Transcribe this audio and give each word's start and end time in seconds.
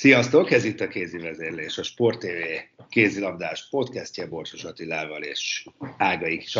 Sziasztok, 0.00 0.50
ez 0.50 0.64
itt 0.64 0.80
a 0.80 0.88
Kézi 0.88 1.18
Vezérlés, 1.18 1.78
a 1.78 1.82
Sport 1.82 2.18
TV 2.18 2.26
kézilabdás 2.88 3.68
podcastje 3.70 4.26
Borsos 4.26 4.64
Attilával 4.64 5.22
és 5.22 5.66
Ágai 5.96 6.38
Kis. 6.38 6.56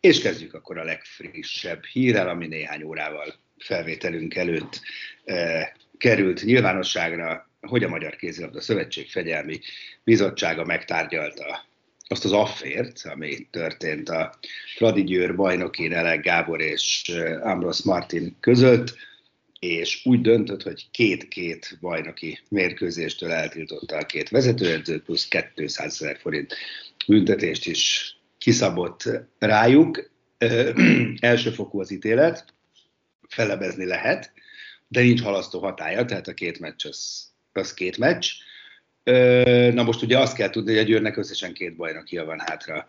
És 0.00 0.20
kezdjük 0.20 0.54
akkor 0.54 0.78
a 0.78 0.84
legfrissebb 0.84 1.84
hírrel, 1.84 2.28
ami 2.28 2.46
néhány 2.46 2.82
órával 2.82 3.34
felvételünk 3.58 4.34
előtt 4.34 4.80
eh, 5.24 5.68
került 5.98 6.44
nyilvánosságra, 6.44 7.50
hogy 7.60 7.84
a 7.84 7.88
Magyar 7.88 8.16
Kézilabda 8.16 8.60
Szövetség 8.60 9.10
Fegyelmi 9.10 9.60
Bizottsága 10.04 10.64
megtárgyalta 10.64 11.64
azt 12.08 12.24
az 12.24 12.32
affért, 12.32 13.00
ami 13.04 13.48
történt 13.50 14.08
a 14.08 14.38
Fradi 14.76 15.04
Győr 15.04 15.34
bajnoki 15.34 15.86
Nelek 15.86 16.20
Gábor 16.20 16.60
és 16.60 17.08
eh, 17.08 17.46
Ambros 17.46 17.82
Martin 17.82 18.36
között, 18.40 18.94
és 19.62 20.00
úgy 20.04 20.20
döntött, 20.20 20.62
hogy 20.62 20.90
két-két 20.90 21.78
bajnoki 21.80 22.38
mérkőzéstől 22.48 23.32
eltiltotta 23.32 23.96
a 23.96 24.06
két 24.06 24.28
vezetőedzőt, 24.28 25.02
plusz 25.02 25.28
200 25.54 25.92
ezer 25.92 26.18
forint 26.18 26.54
büntetést 27.06 27.66
is 27.66 28.16
kiszabott 28.38 29.08
rájuk. 29.38 30.10
Elsőfokú 31.20 31.80
az 31.80 31.90
ítélet, 31.90 32.44
felebezni 33.28 33.84
lehet, 33.84 34.32
de 34.88 35.00
nincs 35.00 35.22
halasztó 35.22 35.60
hatája, 35.60 36.04
tehát 36.04 36.28
a 36.28 36.34
két 36.34 36.58
meccs 36.58 36.86
az, 36.86 37.30
az 37.52 37.74
két 37.74 37.98
meccs. 37.98 38.26
Na 39.74 39.82
most 39.82 40.02
ugye 40.02 40.18
azt 40.18 40.36
kell 40.36 40.50
tudni, 40.50 40.70
hogy 40.70 40.80
a 40.80 40.86
Győrnek 40.86 41.16
összesen 41.16 41.52
két 41.52 41.76
bajnokia 41.76 42.24
van 42.24 42.40
hátra 42.40 42.88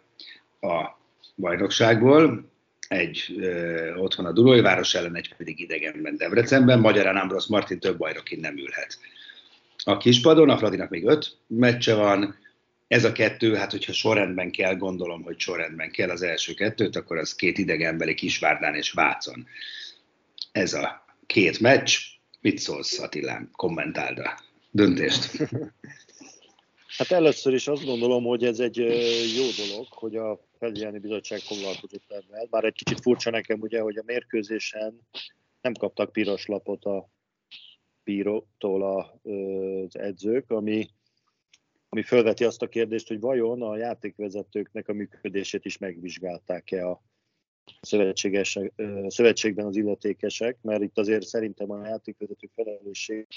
a 0.62 1.00
bajnokságból, 1.36 2.52
egy 2.94 3.36
ö, 3.38 3.94
otthon 3.96 4.26
a 4.26 4.32
Dulói 4.32 4.62
város 4.62 4.96
ellen, 4.96 5.16
egy 5.16 5.34
pedig 5.38 5.60
idegenben 5.60 6.18
Debrecenben, 6.18 6.80
magyarán 6.80 7.18
Ambros 7.18 7.46
Martin 7.46 7.80
több 7.80 7.98
bajnokin 7.98 8.40
nem 8.40 8.58
ülhet. 8.58 8.98
A 9.84 9.98
kispadon, 9.98 10.50
a 10.50 10.58
Fradinak 10.58 10.90
még 10.90 11.06
öt 11.06 11.38
meccse 11.48 11.94
van, 11.94 12.36
ez 12.88 13.04
a 13.04 13.12
kettő, 13.12 13.56
hát 13.56 13.72
hogyha 13.72 13.94
sorrendben 13.94 14.52
kell, 14.52 14.76
gondolom, 14.76 15.24
hogy 15.24 15.40
sorrendben 15.40 15.92
kell 15.92 16.10
az 16.10 16.22
első 16.22 16.54
kettőt, 16.54 16.96
akkor 16.96 17.18
az 17.18 17.36
két 17.36 17.58
idegenbeli 17.58 18.14
Kisvárdán 18.14 18.76
és 18.76 18.92
Vácon. 18.92 19.48
Ez 20.52 20.74
a 20.74 21.06
két 21.26 21.60
meccs. 21.60 21.98
Mit 22.42 22.58
szólsz, 22.58 23.00
Attilán? 23.00 23.50
Kommentáld 23.52 24.20
a 24.20 24.40
döntést. 24.72 25.30
Hát 26.98 27.12
először 27.12 27.54
is 27.54 27.68
azt 27.68 27.86
gondolom, 27.86 28.24
hogy 28.24 28.44
ez 28.44 28.60
egy 28.60 28.78
jó 29.36 29.66
dolog, 29.66 29.88
hogy 29.90 30.16
a 30.16 30.40
felügyelni 30.64 31.00
bizottság 31.00 31.40
foglalkozott 31.40 32.12
ebben. 32.12 32.48
Bár 32.50 32.64
egy 32.64 32.74
kicsit 32.74 33.02
furcsa 33.02 33.30
nekem 33.30 33.60
ugye, 33.60 33.82
hogy 33.82 33.98
a 33.98 34.04
mérkőzésen 34.06 35.02
nem 35.62 35.74
kaptak 35.74 36.12
piros 36.12 36.46
lapot 36.46 36.86
a 36.86 37.10
bírótól 38.04 38.84
az 38.84 39.98
edzők, 39.98 40.52
ami 40.52 40.88
ami 41.90 42.04
felveti 42.04 42.44
azt 42.44 42.62
a 42.62 42.68
kérdést, 42.68 43.08
hogy 43.08 43.20
vajon 43.20 43.62
a 43.62 43.78
játékvezetőknek 43.78 44.88
a 44.88 44.94
működését 44.94 45.66
is 45.66 45.78
megvizsgálták-e 45.78 46.88
a 46.88 47.02
szövetségben 49.08 49.66
az 49.66 49.76
illetékesek, 49.76 50.58
mert 50.62 50.82
itt 50.82 50.98
azért 50.98 51.26
szerintem 51.26 51.72
a 51.72 51.86
játékvezetők 51.86 52.52
felelősség 52.56 53.28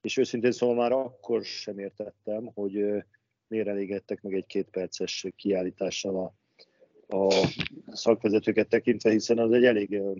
és 0.00 0.16
őszintén 0.16 0.52
szóval 0.52 0.76
már 0.76 0.92
akkor 0.92 1.44
sem 1.44 1.78
értettem, 1.78 2.50
hogy 2.54 3.04
miért 3.50 3.68
elégedtek 3.68 4.22
meg 4.22 4.34
egy 4.34 4.46
két 4.46 4.68
perces 4.70 5.26
kiállítással 5.36 6.16
a, 6.16 7.16
a 7.16 7.48
szakvezetőket 7.92 8.68
tekintve, 8.68 9.10
hiszen 9.10 9.38
az 9.38 9.52
egy 9.52 9.64
elég 9.64 9.92
ö, 9.92 10.12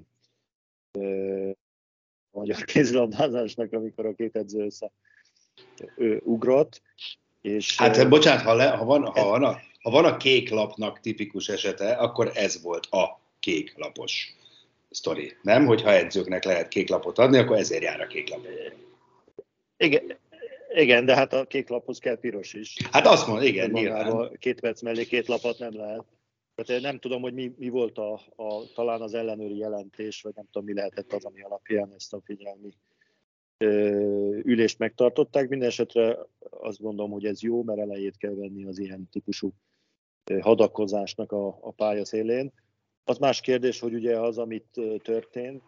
ö, 0.98 1.50
magyar 2.30 2.64
kézilabdázásnak, 2.64 3.72
amikor 3.72 4.06
a 4.06 4.14
két 4.14 4.36
edző 4.36 4.64
össze 4.64 4.90
ő 5.96 6.20
ugrott. 6.24 6.82
És, 7.40 7.76
hát 7.76 7.96
uh, 7.96 8.08
bocsánat, 8.08 8.42
ha, 8.42 8.54
le, 8.54 8.68
ha, 8.68 8.84
van, 8.84 9.04
ha, 9.04 9.24
van 9.24 9.44
a, 9.44 9.60
ha 9.82 9.90
van 9.90 10.04
a 10.04 10.16
kék 10.16 10.50
lapnak 10.50 11.00
tipikus 11.00 11.48
esete, 11.48 11.92
akkor 11.92 12.30
ez 12.34 12.62
volt 12.62 12.86
a 12.86 13.20
kék 13.38 13.72
lapos 13.76 14.34
sztori. 14.90 15.36
Nem, 15.42 15.66
hogyha 15.66 15.92
edzőknek 15.92 16.44
lehet 16.44 16.68
kék 16.68 16.88
lapot 16.88 17.18
adni, 17.18 17.38
akkor 17.38 17.56
ezért 17.56 17.82
jár 17.82 18.00
a 18.00 18.06
kék 18.06 18.28
lap. 18.28 18.46
Igen, 19.76 20.18
igen, 20.74 21.04
de 21.04 21.14
hát 21.14 21.32
a 21.32 21.44
kék 21.44 21.68
laphoz 21.68 21.98
kell 21.98 22.18
piros 22.18 22.54
is. 22.54 22.76
Hát 22.90 23.06
azt 23.06 23.26
mondom, 23.26 23.46
igen, 23.46 23.70
nyilván. 23.70 24.36
Két 24.38 24.60
perc 24.60 24.82
mellé 24.82 25.04
két 25.04 25.26
lapot 25.26 25.58
nem 25.58 25.76
lehet. 25.76 26.04
Tehát 26.64 26.82
nem 26.82 26.98
tudom, 26.98 27.22
hogy 27.22 27.34
mi, 27.34 27.52
mi 27.56 27.68
volt 27.68 27.98
a, 27.98 28.12
a, 28.36 28.72
talán 28.74 29.00
az 29.00 29.14
ellenőri 29.14 29.56
jelentés, 29.56 30.22
vagy 30.22 30.32
nem 30.34 30.44
tudom, 30.44 30.68
mi 30.68 30.74
lehetett 30.74 31.12
az, 31.12 31.24
ami 31.24 31.42
alapján 31.42 31.92
ezt 31.96 32.12
a 32.12 32.20
figyelmi 32.24 32.70
ülést 34.42 34.78
megtartották. 34.78 35.48
Mindenesetre 35.48 36.18
azt 36.50 36.80
gondolom, 36.80 37.10
hogy 37.10 37.24
ez 37.24 37.42
jó, 37.42 37.62
mert 37.62 37.80
elejét 37.80 38.16
kell 38.16 38.34
venni 38.34 38.64
az 38.64 38.78
ilyen 38.78 39.08
típusú 39.10 39.52
hadakozásnak 40.40 41.32
a, 41.32 41.46
a 41.46 41.70
pálya 41.70 42.04
szélén. 42.04 42.52
Az 43.04 43.18
más 43.18 43.40
kérdés, 43.40 43.80
hogy 43.80 43.94
ugye 43.94 44.20
az, 44.20 44.38
amit 44.38 44.80
történt, 45.02 45.62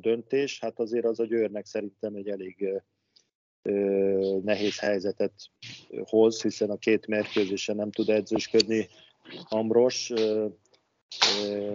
döntés, 0.00 0.60
hát 0.60 0.78
azért 0.78 1.04
az 1.04 1.20
a 1.20 1.24
Győrnek 1.24 1.66
szerintem 1.66 2.14
egy 2.14 2.28
elég 2.28 2.82
nehéz 4.42 4.78
helyzetet 4.78 5.32
hoz, 6.04 6.42
hiszen 6.42 6.70
a 6.70 6.76
két 6.76 7.06
mérkőzésen 7.06 7.76
nem 7.76 7.90
tud 7.90 8.08
edzősködni 8.08 8.88
Amros. 9.48 10.12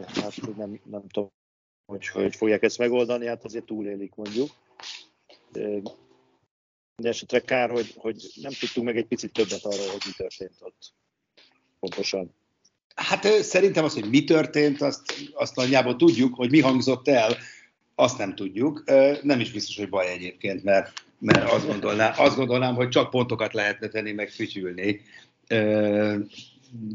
Hát 0.05 0.55
nem, 0.55 0.81
nem 0.85 1.07
tudom, 1.07 1.31
hogy, 1.85 2.07
hogy 2.07 2.35
fogják 2.35 2.63
ezt 2.63 2.77
megoldani, 2.77 3.25
hát 3.25 3.43
azért 3.43 3.65
túlélik 3.65 4.15
mondjuk 4.15 4.49
de 7.01 7.09
esetre 7.09 7.39
kár, 7.39 7.69
hogy, 7.69 7.93
hogy 7.95 8.31
nem 8.41 8.51
tudtunk 8.59 8.85
meg 8.85 8.97
egy 8.97 9.05
picit 9.05 9.31
többet 9.31 9.65
arról, 9.65 9.87
hogy 9.87 10.01
mi 10.05 10.11
történt 10.17 10.55
ott 10.59 10.93
pontosan. 11.79 12.33
Hát 12.95 13.25
szerintem 13.43 13.83
az, 13.83 13.93
hogy 13.93 14.09
mi 14.09 14.23
történt, 14.23 14.81
azt, 14.81 15.01
azt 15.33 15.55
nagyjából 15.55 15.95
tudjuk, 15.95 16.35
hogy 16.35 16.49
mi 16.49 16.59
hangzott 16.59 17.07
el, 17.07 17.37
azt 17.95 18.17
nem 18.17 18.35
tudjuk. 18.35 18.83
Nem 19.21 19.39
is 19.39 19.51
biztos, 19.51 19.77
hogy 19.77 19.89
baj 19.89 20.11
egyébként, 20.11 20.63
mert, 20.63 21.06
mert 21.19 21.51
azt, 21.51 21.67
gondolnám, 21.67 22.13
azt 22.17 22.35
gondolnám, 22.35 22.75
hogy 22.75 22.89
csak 22.89 23.09
pontokat 23.09 23.53
lehetne 23.53 23.87
tenni, 23.87 24.11
meg 24.11 24.29
fütyülni. 24.29 25.01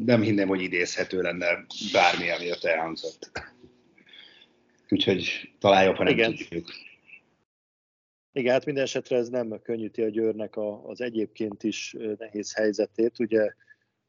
Nem 0.04 0.22
hinném, 0.22 0.48
hogy 0.48 0.60
idézhető 0.60 1.20
lenne 1.20 1.46
bármi, 1.92 2.30
ami 2.30 2.50
ott 2.50 2.64
elhangzott. 2.64 3.30
Úgyhogy 4.88 5.52
talán 5.58 5.84
jobb, 5.84 5.96
ha 5.96 6.04
nem 6.04 6.12
Igen. 6.12 6.36
tudjuk. 6.36 6.69
Igen, 8.32 8.52
hát 8.52 8.64
minden 8.64 8.84
esetre 8.84 9.16
ez 9.16 9.28
nem 9.28 9.60
könnyíti 9.62 10.02
a 10.02 10.08
Győrnek 10.08 10.56
a, 10.56 10.88
az 10.88 11.00
egyébként 11.00 11.62
is 11.62 11.96
nehéz 12.18 12.54
helyzetét. 12.54 13.18
Ugye 13.18 13.52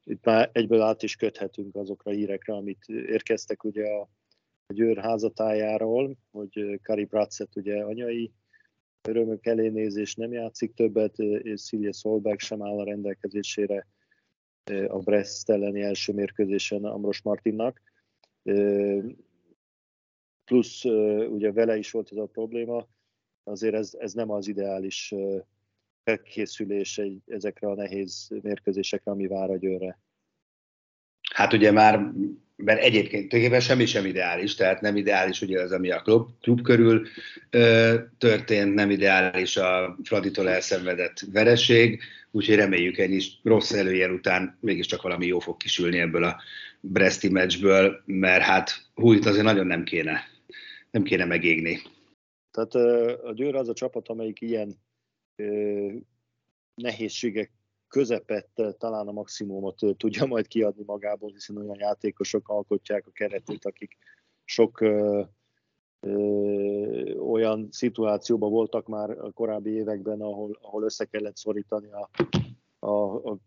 itt 0.04 0.24
már 0.25 0.50
egyből 0.54 0.81
át 0.81 1.04
is 1.04 1.16
köthetünk 1.16 1.75
azokra 1.75 2.12
a 2.12 2.13
hírekre, 2.13 2.54
amit 2.54 2.86
érkeztek 2.88 3.63
ugye 3.63 3.88
a, 3.88 4.01
a 4.66 4.74
Győr 4.74 4.98
házatájáról, 4.98 6.18
hogy 6.31 6.80
Kari 6.83 7.06
Pratzet 7.06 7.56
ugye 7.56 7.83
anyai 7.83 8.31
örömök 9.08 9.46
elénézés 9.46 10.16
nem 10.16 10.32
játszik 10.32 10.74
többet, 10.74 11.20
és 11.20 11.62
Szilje 11.62 11.94
Szolberg 11.94 12.40
sem 12.40 12.64
áll 12.64 12.80
a 12.80 12.84
rendelkezésére 12.84 13.88
a 14.88 15.00
Brest 15.00 15.50
elleni 15.50 15.82
első 15.82 16.14
mérkőzésen 16.14 16.84
Amros 16.84 17.22
Martinnak. 17.22 17.82
Plusz 20.46 20.84
ugye 21.30 21.52
vele 21.52 21.78
is 21.78 21.92
volt 21.92 22.12
ez 22.12 22.18
a 22.18 22.26
probléma, 22.26 22.88
azért 23.44 23.74
ez, 23.74 23.94
ez 24.00 24.14
nem 24.14 24.30
az 24.32 24.48
ideális 24.48 25.14
felkészülés 26.04 27.02
ezekre 27.26 27.68
a 27.68 27.76
nehéz 27.76 28.28
mérkőzésekre, 28.42 29.12
ami 29.12 29.28
vár 29.28 29.50
a 29.50 29.58
győrre? 29.58 30.00
Hát 31.33 31.53
ugye 31.53 31.71
már, 31.71 32.12
mert 32.56 32.81
egyébként 32.81 33.30
tulajdonképpen 33.30 33.59
semmi 33.59 33.85
sem 33.85 34.06
ideális, 34.06 34.56
tehát 34.56 34.81
nem 34.81 34.95
ideális 34.95 35.41
ugye 35.41 35.62
az, 35.62 35.71
ami 35.71 35.91
a 35.91 36.01
klub, 36.01 36.30
klub 36.41 36.62
körül 36.62 37.07
ö, 37.50 37.95
történt, 38.18 38.74
nem 38.74 38.89
ideális 38.89 39.57
a 39.57 39.97
Fraditól 40.03 40.50
elszenvedett 40.50 41.19
vereség, 41.31 42.01
úgyhogy 42.31 42.56
reméljük 42.56 42.97
egy 42.97 43.39
rossz 43.44 43.71
előjel 43.71 44.12
után 44.12 44.57
mégiscsak 44.62 45.01
valami 45.01 45.25
jó 45.25 45.39
fog 45.39 45.57
kisülni 45.57 46.00
ebből 46.00 46.24
a 46.24 46.41
Bresti 46.80 47.30
meccsből, 47.30 48.01
mert 48.06 48.44
hát 48.44 48.85
hújt 48.94 49.25
azért 49.25 49.44
nagyon 49.44 49.68
nem 49.68 49.83
kéne, 49.83 50.27
nem 50.91 51.03
kéne 51.03 51.25
megégni. 51.25 51.81
Tehát 52.51 52.75
a 53.24 53.33
Győr 53.33 53.56
az 53.56 53.69
a 53.69 53.74
csapat, 53.74 54.07
amelyik 54.07 54.41
ilyen 54.41 54.75
nehézségek 56.75 57.51
közepette 57.94 58.72
talán 58.72 59.07
a 59.07 59.12
maximumot 59.12 59.80
tudja 59.98 60.25
majd 60.25 60.48
kiadni 60.48 60.84
magából, 60.86 61.31
hiszen 61.31 61.57
olyan 61.57 61.80
játékosok 61.80 62.50
alkotják 62.50 63.07
a 63.07 63.12
keretét, 63.12 63.66
akik 63.66 63.98
sok 64.44 64.81
ö, 64.81 65.22
ö, 66.00 67.18
olyan 67.18 67.68
szituációban 67.72 68.51
voltak 68.51 68.88
már 68.88 69.10
a 69.10 69.31
korábbi 69.31 69.69
években, 69.69 70.22
ahol, 70.22 70.57
ahol 70.62 70.84
össze 70.84 71.06
kellett 71.06 71.36
szorítani 71.36 71.90
a, 71.92 72.10
a, 72.80 73.16
a 73.16 73.38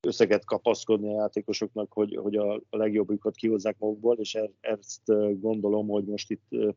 összeget 0.00 0.44
kapaszkodni 0.44 1.08
a 1.08 1.16
játékosoknak, 1.16 1.92
hogy, 1.92 2.16
hogy 2.16 2.36
a, 2.36 2.60
legjobbukat 2.70 3.34
kihozzák 3.34 3.78
magukból, 3.78 4.16
és 4.16 4.38
ezt 4.60 5.02
gondolom, 5.40 5.88
hogy 5.88 6.04
most 6.04 6.30
itt 6.30 6.76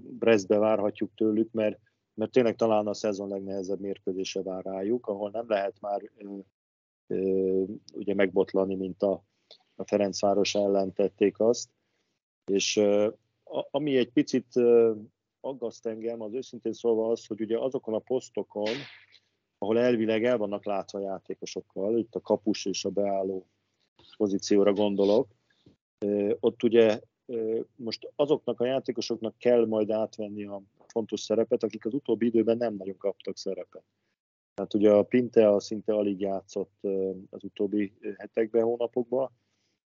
Brestbe 0.00 0.58
várhatjuk 0.58 1.10
tőlük, 1.14 1.52
mert 1.52 1.78
mert 2.14 2.30
tényleg 2.30 2.56
talán 2.56 2.86
a 2.86 2.94
szezon 2.94 3.28
legnehezebb 3.28 3.80
mérkőzése 3.80 4.42
vár 4.42 4.64
rájuk, 4.64 5.06
ahol 5.06 5.30
nem 5.30 5.48
lehet 5.48 5.80
már 5.80 6.10
ö, 6.16 6.38
ö, 7.06 7.62
ugye 7.92 8.14
megbotlani, 8.14 8.74
mint 8.74 9.02
a, 9.02 9.24
a 9.74 9.84
Ferencváros 9.84 10.54
ellen 10.54 10.92
tették 10.92 11.40
azt. 11.40 11.70
És 12.44 12.76
ö, 12.76 13.08
a, 13.44 13.66
ami 13.70 13.96
egy 13.96 14.12
picit 14.12 14.56
ö, 14.56 14.94
aggaszt 15.40 15.86
engem, 15.86 16.20
az 16.20 16.34
őszintén 16.34 16.72
szólva 16.72 17.10
az, 17.10 17.26
hogy 17.26 17.40
ugye 17.40 17.58
azokon 17.58 17.94
a 17.94 17.98
posztokon, 17.98 18.74
ahol 19.58 19.78
elvileg 19.78 20.24
el 20.24 20.36
vannak 20.36 20.64
látva 20.64 20.98
játékosokkal, 20.98 21.98
itt 21.98 22.14
a 22.14 22.20
kapus 22.20 22.64
és 22.64 22.84
a 22.84 22.90
beálló 22.90 23.46
pozícióra 24.16 24.72
gondolok, 24.72 25.28
ott 26.40 26.62
ugye 26.62 27.00
most 27.76 28.12
azoknak 28.16 28.60
a 28.60 28.66
játékosoknak 28.66 29.38
kell 29.38 29.66
majd 29.66 29.90
átvenni 29.90 30.44
a 30.44 30.62
fontos 30.94 31.20
szerepet, 31.20 31.62
akik 31.62 31.84
az 31.84 31.94
utóbbi 31.94 32.26
időben 32.26 32.56
nem 32.56 32.74
nagyon 32.74 32.96
kaptak 32.96 33.36
szerepet. 33.36 33.84
Tehát 34.54 34.74
ugye 34.74 34.90
a 34.90 35.02
Pintea 35.02 35.60
szinte 35.60 35.94
alig 35.94 36.20
játszott 36.20 36.78
az 37.30 37.44
utóbbi 37.44 37.92
hetekben, 38.16 38.62
hónapokban. 38.62 39.30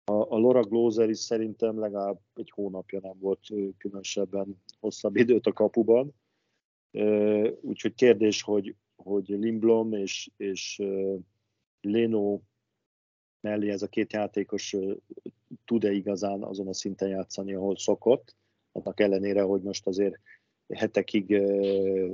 A, 0.05 0.13
a 0.13 0.39
Laura 0.39 0.63
Gloser 0.63 1.09
is 1.09 1.19
szerintem 1.19 1.79
legalább 1.79 2.21
egy 2.35 2.51
hónapja 2.51 3.01
nem 3.03 3.19
volt 3.19 3.47
különösebben 3.79 4.63
hosszabb 4.81 5.17
időt 5.23 5.47
a 5.47 5.53
kapuban. 5.53 6.15
Úgyhogy 7.61 7.95
kérdés, 7.95 8.43
hogy, 8.43 8.75
hogy 8.97 9.29
Limblom 9.29 9.93
és, 9.93 10.31
és 10.37 10.83
Leno 11.81 12.41
mellé 13.41 13.71
ez 13.71 13.83
a 13.83 13.89
két 13.89 14.13
játékos 14.13 14.77
tud-e 15.65 15.93
igazán 15.93 16.43
azon 16.43 16.69
a 16.69 16.75
szinten 16.75 17.09
játszani, 17.09 17.55
ahol 17.55 17.77
szokott, 17.77 18.37
annak 18.73 19.01
ellenére, 19.01 19.43
hogy 19.43 19.63
most 19.63 19.87
azért 19.87 20.19
hetekig 20.75 21.43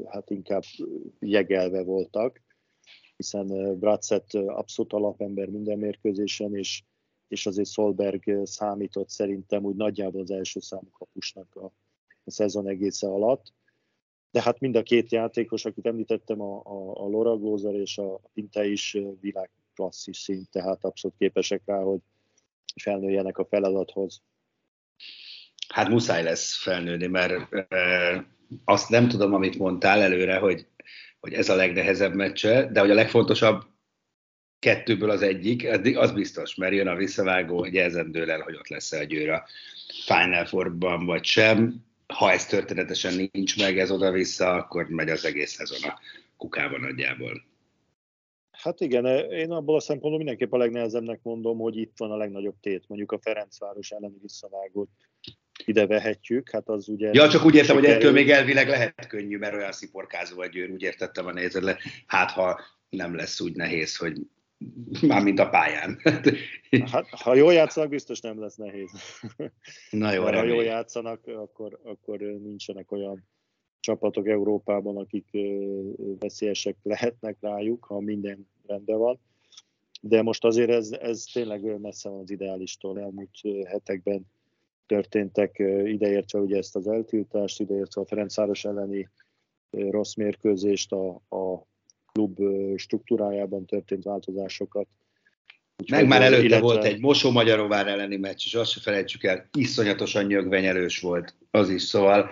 hát 0.06 0.30
inkább 0.30 0.62
jegelve 1.18 1.82
voltak, 1.82 2.42
hiszen 3.16 3.78
Bratszett 3.78 4.34
abszolút 4.34 4.92
alapember 4.92 5.48
minden 5.48 5.78
mérkőzésen, 5.78 6.56
és, 6.56 6.82
és 7.28 7.46
azért 7.46 7.70
Solberg 7.70 8.46
számított 8.46 9.08
szerintem 9.08 9.64
úgy 9.64 9.76
nagyjából 9.76 10.20
az 10.20 10.30
első 10.30 10.60
számú 10.60 10.90
kapusnak 10.90 11.54
a, 11.54 11.64
a 12.24 12.30
szezon 12.30 12.68
egésze 12.68 13.06
alatt. 13.06 13.52
De 14.30 14.42
hát 14.42 14.60
mind 14.60 14.76
a 14.76 14.82
két 14.82 15.12
játékos, 15.12 15.64
akit 15.64 15.86
említettem, 15.86 16.40
a, 16.40 16.62
a, 16.64 17.04
a 17.04 17.08
Laura 17.08 17.36
Glózer 17.36 17.74
és 17.74 17.98
a 17.98 18.20
Pinte 18.32 18.66
is 18.66 18.98
világklasszis 19.20 20.18
szint, 20.18 20.50
tehát 20.50 20.84
abszolút 20.84 21.16
képesek 21.16 21.62
rá, 21.64 21.82
hogy 21.82 22.00
felnőjenek 22.82 23.38
a 23.38 23.44
feladathoz. 23.44 24.22
Hát 25.68 25.88
muszáj 25.88 26.22
lesz 26.22 26.62
felnőni, 26.62 27.06
mert 27.06 27.48
azt 28.64 28.88
nem 28.88 29.08
tudom, 29.08 29.34
amit 29.34 29.58
mondtál 29.58 30.02
előre, 30.02 30.36
hogy, 30.36 30.66
hogy 31.20 31.32
ez 31.32 31.48
a 31.48 31.54
legnehezebb 31.54 32.14
meccse, 32.14 32.68
de 32.72 32.80
hogy 32.80 32.90
a 32.90 32.94
legfontosabb 32.94 33.64
kettőből 34.58 35.10
az 35.10 35.22
egyik, 35.22 35.68
az 35.96 36.12
biztos, 36.12 36.54
mert 36.54 36.74
jön 36.74 36.88
a 36.88 36.94
visszavágó, 36.94 37.58
hogy 37.58 37.76
ezen 37.76 38.10
dől 38.10 38.30
el, 38.30 38.40
hogy 38.40 38.54
ott 38.54 38.68
lesz 38.68 38.92
a 38.92 39.04
győr 39.04 39.28
a 39.28 39.44
Final 40.04 40.44
Four-ban, 40.44 41.06
vagy 41.06 41.24
sem. 41.24 41.84
Ha 42.06 42.32
ez 42.32 42.46
történetesen 42.46 43.28
nincs 43.32 43.58
meg, 43.58 43.78
ez 43.78 43.90
oda-vissza, 43.90 44.52
akkor 44.52 44.88
megy 44.88 45.08
az 45.08 45.24
egész 45.24 45.52
szezon 45.52 45.90
a 45.90 45.98
kukában 46.36 46.80
nagyjából. 46.80 47.44
Hát 48.50 48.80
igen, 48.80 49.06
én 49.30 49.50
abból 49.50 49.76
a 49.76 49.80
szempontból 49.80 50.16
mindenképp 50.16 50.52
a 50.52 50.56
legnehezebbnek 50.56 51.20
mondom, 51.22 51.58
hogy 51.58 51.76
itt 51.76 51.92
van 51.96 52.10
a 52.10 52.16
legnagyobb 52.16 52.60
tét, 52.60 52.84
mondjuk 52.88 53.12
a 53.12 53.18
Ferencváros 53.18 53.90
elleni 53.90 54.16
visszavágót 54.22 54.88
ide 55.66 55.86
vehetjük, 55.86 56.50
hát 56.50 56.68
az 56.68 56.88
ugye... 56.88 57.10
Ja, 57.12 57.28
csak 57.28 57.44
úgy 57.44 57.54
értem, 57.54 57.76
hogy 57.76 57.84
ettől 57.84 58.12
még 58.12 58.30
elvileg 58.30 58.68
lehet 58.68 59.06
könnyű, 59.06 59.38
mert 59.38 59.54
olyan 59.54 59.72
sziporkázó 59.72 60.40
a 60.40 60.46
győr, 60.46 60.70
úgy 60.70 60.82
értettem 60.82 61.26
a 61.26 61.32
nézet 61.32 61.78
hát 62.06 62.30
ha 62.30 62.60
nem 62.88 63.14
lesz 63.14 63.40
úgy 63.40 63.56
nehéz, 63.56 63.96
hogy 63.96 64.16
már 65.06 65.22
mint 65.22 65.38
a 65.38 65.48
pályán. 65.48 65.98
Hát, 66.90 67.08
ha 67.08 67.34
jól 67.34 67.52
játszanak, 67.52 67.88
biztos 67.88 68.20
nem 68.20 68.40
lesz 68.40 68.56
nehéz. 68.56 68.90
Na 69.90 70.12
jó, 70.12 70.22
ha 70.22 70.44
jól 70.44 70.64
játszanak, 70.64 71.26
akkor, 71.26 71.80
akkor 71.84 72.18
nincsenek 72.18 72.92
olyan 72.92 73.26
csapatok 73.80 74.28
Európában, 74.28 74.96
akik 74.96 75.26
veszélyesek 76.18 76.76
lehetnek 76.82 77.36
rájuk, 77.40 77.84
ha 77.84 78.00
minden 78.00 78.48
rendben 78.66 78.98
van. 78.98 79.20
De 80.00 80.22
most 80.22 80.44
azért 80.44 80.70
ez, 80.70 80.90
ez 80.90 81.24
tényleg 81.32 81.80
messze 81.80 82.08
van 82.08 82.20
az 82.20 82.30
ideálistól. 82.30 83.00
Elmúlt 83.00 83.30
hetekben 83.66 84.26
történtek 84.86 85.58
ideértve 85.84 86.38
ugye 86.38 86.56
ezt 86.56 86.76
az 86.76 86.88
eltiltást, 86.88 87.60
ideértve 87.60 88.00
a 88.00 88.06
Ferencváros 88.06 88.64
elleni 88.64 89.08
rossz 89.70 90.14
mérkőzést, 90.14 90.92
a, 90.92 91.14
a 91.14 91.66
klub 92.12 92.40
struktúrájában 92.76 93.66
történt 93.66 94.04
változásokat. 94.04 94.86
Úgyhogy 95.76 95.98
Meg 95.98 96.08
már 96.08 96.22
előtte 96.22 96.44
illetve... 96.44 96.66
volt 96.66 96.84
egy 96.84 97.00
Mosó 97.00 97.30
Magyarovár 97.30 97.86
elleni 97.86 98.16
meccs, 98.16 98.46
és 98.46 98.54
azt 98.54 98.70
se 98.70 98.80
felejtsük 98.80 99.24
el, 99.24 99.48
iszonyatosan 99.58 100.24
nyögvenyelős 100.24 101.00
volt 101.00 101.34
az 101.50 101.68
is, 101.68 101.82
szóval 101.82 102.30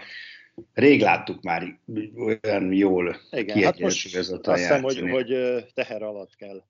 rég 0.73 1.00
láttuk 1.00 1.43
már 1.43 1.79
olyan 2.17 2.73
jól 2.73 3.17
Igen, 3.31 3.62
hát 3.62 3.79
most 3.79 4.17
azt 4.17 4.45
hiszem, 4.45 4.83
hogy, 4.83 5.11
hogy 5.11 5.35
teher 5.75 6.03
alatt 6.03 6.37
kell 6.37 6.62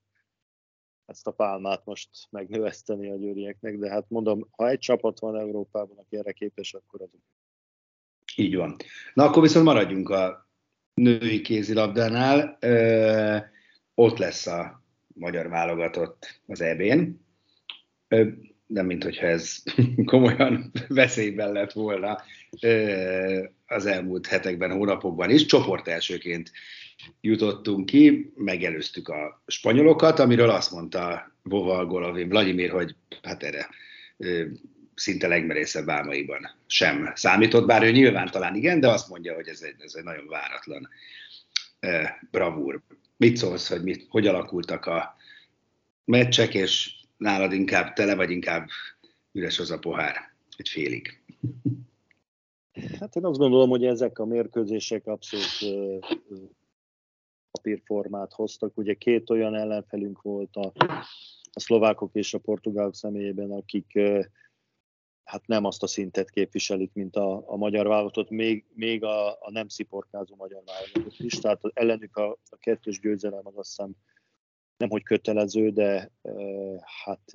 ezt 1.05 1.27
a 1.27 1.31
pálmát 1.31 1.85
most 1.85 2.09
megnöveszteni 2.29 3.11
a 3.11 3.15
győrieknek, 3.15 3.77
de 3.77 3.89
hát 3.89 4.05
mondom, 4.09 4.47
ha 4.51 4.69
egy 4.69 4.79
csapat 4.79 5.19
van 5.19 5.39
Európában, 5.39 5.97
aki 5.97 6.17
erre 6.17 6.31
képes, 6.31 6.73
akkor 6.73 7.01
az. 7.01 7.09
Így 8.35 8.55
van. 8.55 8.75
Na 9.13 9.23
akkor 9.23 9.41
viszont 9.41 9.65
maradjunk 9.65 10.09
a 10.09 10.47
női 10.93 11.41
kézilabdánál. 11.41 12.57
Ö, 12.59 13.37
ott 13.93 14.17
lesz 14.17 14.47
a 14.47 14.83
magyar 15.07 15.47
válogatott 15.47 16.41
az 16.47 16.61
EB-n. 16.61 17.21
Nem, 18.65 18.85
mint 18.85 19.03
hogyha 19.03 19.27
ez 19.27 19.63
komolyan 20.05 20.71
veszélyben 20.87 21.51
lett 21.51 21.71
volna 21.71 22.21
az 23.65 23.85
elmúlt 23.85 24.27
hetekben, 24.27 24.71
hónapokban 24.71 25.29
is. 25.29 25.45
Csoport 25.45 25.87
elsőként 25.87 26.51
jutottunk 27.21 27.85
ki, 27.85 28.31
megelőztük 28.35 29.07
a 29.07 29.43
spanyolokat, 29.47 30.19
amiről 30.19 30.49
azt 30.49 30.71
mondta 30.71 31.31
Vova 31.41 31.85
Golovin 31.85 32.29
Vladimir, 32.29 32.69
hogy 32.69 32.95
hát 33.21 33.43
erre 33.43 33.69
szinte 34.95 35.27
legmerészebb 35.27 35.89
álmaiban 35.89 36.49
sem 36.67 37.11
számított, 37.15 37.65
bár 37.65 37.83
ő 37.83 37.91
nyilván 37.91 38.31
talán 38.31 38.55
igen, 38.55 38.79
de 38.79 38.87
azt 38.87 39.09
mondja, 39.09 39.33
hogy 39.33 39.47
ez 39.47 39.61
egy, 39.61 39.75
ez 39.79 39.93
egy 39.95 40.03
nagyon 40.03 40.27
váratlan 40.27 40.89
bravúr. 42.31 42.81
Mit 43.17 43.37
szólsz, 43.37 43.69
hogy 43.69 43.83
mit, 43.83 44.05
hogy 44.09 44.27
alakultak 44.27 44.85
a 44.85 45.15
meccsek, 46.05 46.53
és 46.53 46.91
nálad 47.23 47.53
inkább 47.53 47.93
tele, 47.93 48.15
vagy 48.15 48.29
inkább 48.29 48.67
üres 49.31 49.59
az 49.59 49.71
a 49.71 49.79
pohár? 49.79 50.15
Egy 50.57 50.69
félig. 50.69 51.23
Hát 52.99 53.15
én 53.15 53.25
azt 53.25 53.39
gondolom, 53.39 53.69
hogy 53.69 53.85
ezek 53.85 54.19
a 54.19 54.25
mérkőzések 54.25 55.07
abszolút 55.07 56.25
papírformát 57.51 58.33
hoztak. 58.33 58.77
Ugye 58.77 58.93
két 58.93 59.29
olyan 59.29 59.55
ellenfelünk 59.55 60.21
volt 60.21 60.55
a, 60.55 60.71
a 61.51 61.59
szlovákok 61.59 62.09
és 62.13 62.33
a 62.33 62.37
portugálok 62.37 62.95
személyében, 62.95 63.51
akik 63.51 63.99
hát 65.23 65.47
nem 65.47 65.65
azt 65.65 65.83
a 65.83 65.87
szintet 65.87 66.29
képviselik, 66.29 66.93
mint 66.93 67.15
a, 67.15 67.43
a 67.51 67.55
magyar 67.55 67.87
válogatott, 67.87 68.29
még, 68.29 68.65
még 68.73 69.03
a, 69.03 69.31
a 69.31 69.51
nem 69.51 69.67
sziporkázó 69.67 70.35
magyar 70.35 70.63
válogatott 70.65 71.19
is. 71.19 71.33
Tehát 71.39 71.61
ellenük 71.73 72.17
a, 72.17 72.31
a 72.31 72.57
kettős 72.59 72.99
győzelem 72.99 73.47
az 73.47 73.57
azt 73.57 73.69
hiszem 73.69 73.95
nem 74.83 74.91
hogy 74.91 75.03
kötelező, 75.03 75.69
de 75.69 76.11
hát 77.03 77.31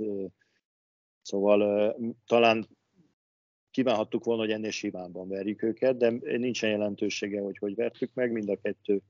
szóval 1.22 1.96
talán 2.26 2.68
kívánhattuk 3.70 4.24
volna, 4.24 4.42
hogy 4.42 4.50
ennél 4.50 4.70
simánban 4.70 5.28
verjük 5.28 5.62
őket, 5.62 5.96
de 5.96 6.10
nincsen 6.36 6.70
jelentősége, 6.70 7.40
hogy 7.40 7.58
hogy 7.58 7.74
vertük 7.74 8.14
meg, 8.14 8.32
mind 8.32 8.48
a 8.48 8.56
kettő 8.56 9.00